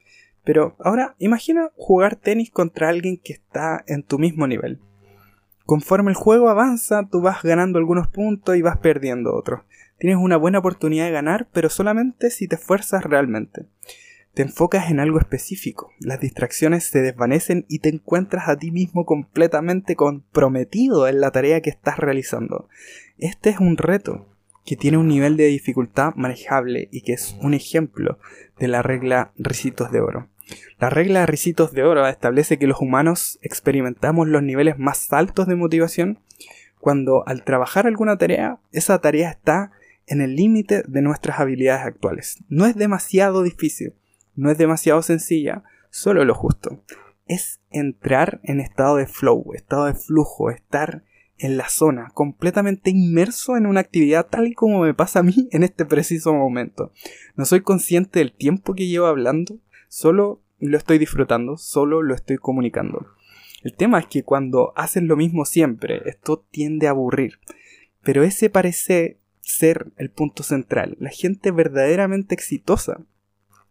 [0.44, 4.80] Pero ahora imagina jugar tenis contra alguien que está en tu mismo nivel.
[5.66, 9.60] Conforme el juego avanza, tú vas ganando algunos puntos y vas perdiendo otros.
[9.98, 13.66] Tienes una buena oportunidad de ganar, pero solamente si te esfuerzas realmente.
[14.38, 19.04] Te enfocas en algo específico, las distracciones se desvanecen y te encuentras a ti mismo
[19.04, 22.68] completamente comprometido en la tarea que estás realizando.
[23.18, 24.28] Este es un reto
[24.64, 28.20] que tiene un nivel de dificultad manejable y que es un ejemplo
[28.60, 30.28] de la regla Ricitos de Oro.
[30.78, 35.56] La regla Ricitos de Oro establece que los humanos experimentamos los niveles más altos de
[35.56, 36.20] motivación
[36.78, 39.72] cuando al trabajar alguna tarea, esa tarea está
[40.06, 42.36] en el límite de nuestras habilidades actuales.
[42.48, 43.94] No es demasiado difícil,
[44.38, 46.84] no es demasiado sencilla, solo lo justo.
[47.26, 51.02] Es entrar en estado de flow, estado de flujo, estar
[51.38, 55.64] en la zona, completamente inmerso en una actividad tal como me pasa a mí en
[55.64, 56.92] este preciso momento.
[57.34, 59.58] No soy consciente del tiempo que llevo hablando,
[59.88, 63.08] solo lo estoy disfrutando, solo lo estoy comunicando.
[63.64, 67.40] El tema es que cuando haces lo mismo siempre, esto tiende a aburrir.
[68.04, 70.96] Pero ese parece ser el punto central.
[71.00, 73.04] La gente verdaderamente exitosa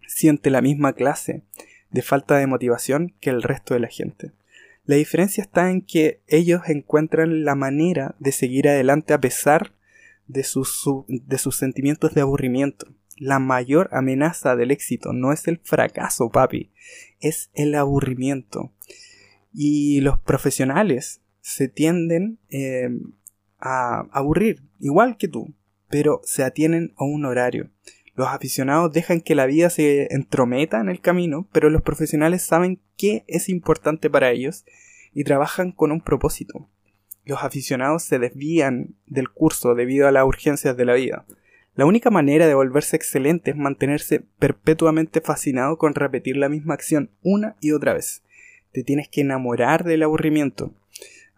[0.07, 1.43] siente la misma clase
[1.91, 4.31] de falta de motivación que el resto de la gente.
[4.85, 9.73] La diferencia está en que ellos encuentran la manera de seguir adelante a pesar
[10.27, 12.87] de sus, de sus sentimientos de aburrimiento.
[13.17, 16.71] La mayor amenaza del éxito no es el fracaso, papi,
[17.19, 18.71] es el aburrimiento.
[19.53, 22.89] Y los profesionales se tienden eh,
[23.59, 25.53] a aburrir, igual que tú,
[25.89, 27.71] pero se atienen a un horario.
[28.17, 32.81] Los aficionados dejan que la vida se entrometa en el camino, pero los profesionales saben
[32.97, 34.65] qué es importante para ellos
[35.13, 36.67] y trabajan con un propósito.
[37.25, 41.25] Los aficionados se desvían del curso debido a las urgencias de la vida.
[41.75, 47.11] La única manera de volverse excelente es mantenerse perpetuamente fascinado con repetir la misma acción
[47.21, 48.23] una y otra vez.
[48.71, 50.73] Te tienes que enamorar del aburrimiento.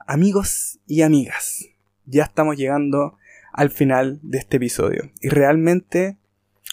[0.07, 1.65] Amigos y amigas,
[2.05, 3.17] ya estamos llegando
[3.51, 6.15] al final de este episodio y realmente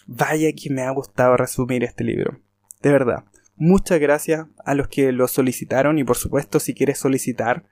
[0.06, 2.40] Vaya que me ha gustado resumir este libro.
[2.82, 3.24] De verdad.
[3.56, 7.64] Muchas gracias a los que lo solicitaron y por supuesto si quieres solicitar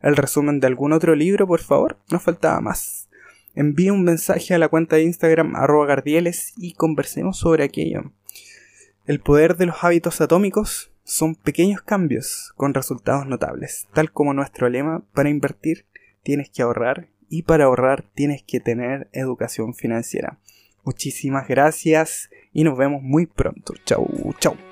[0.00, 3.08] el resumen de algún otro libro, por favor, nos faltaba más.
[3.54, 8.12] Envíe un mensaje a la cuenta de Instagram arroba gardieles y conversemos sobre aquello.
[9.06, 14.68] El poder de los hábitos atómicos son pequeños cambios con resultados notables, tal como nuestro
[14.68, 15.86] lema, para invertir
[16.22, 20.38] tienes que ahorrar y para ahorrar tienes que tener educación financiera.
[20.84, 23.74] Muchísimas gracias y nos vemos muy pronto.
[23.84, 24.71] Chau, chau.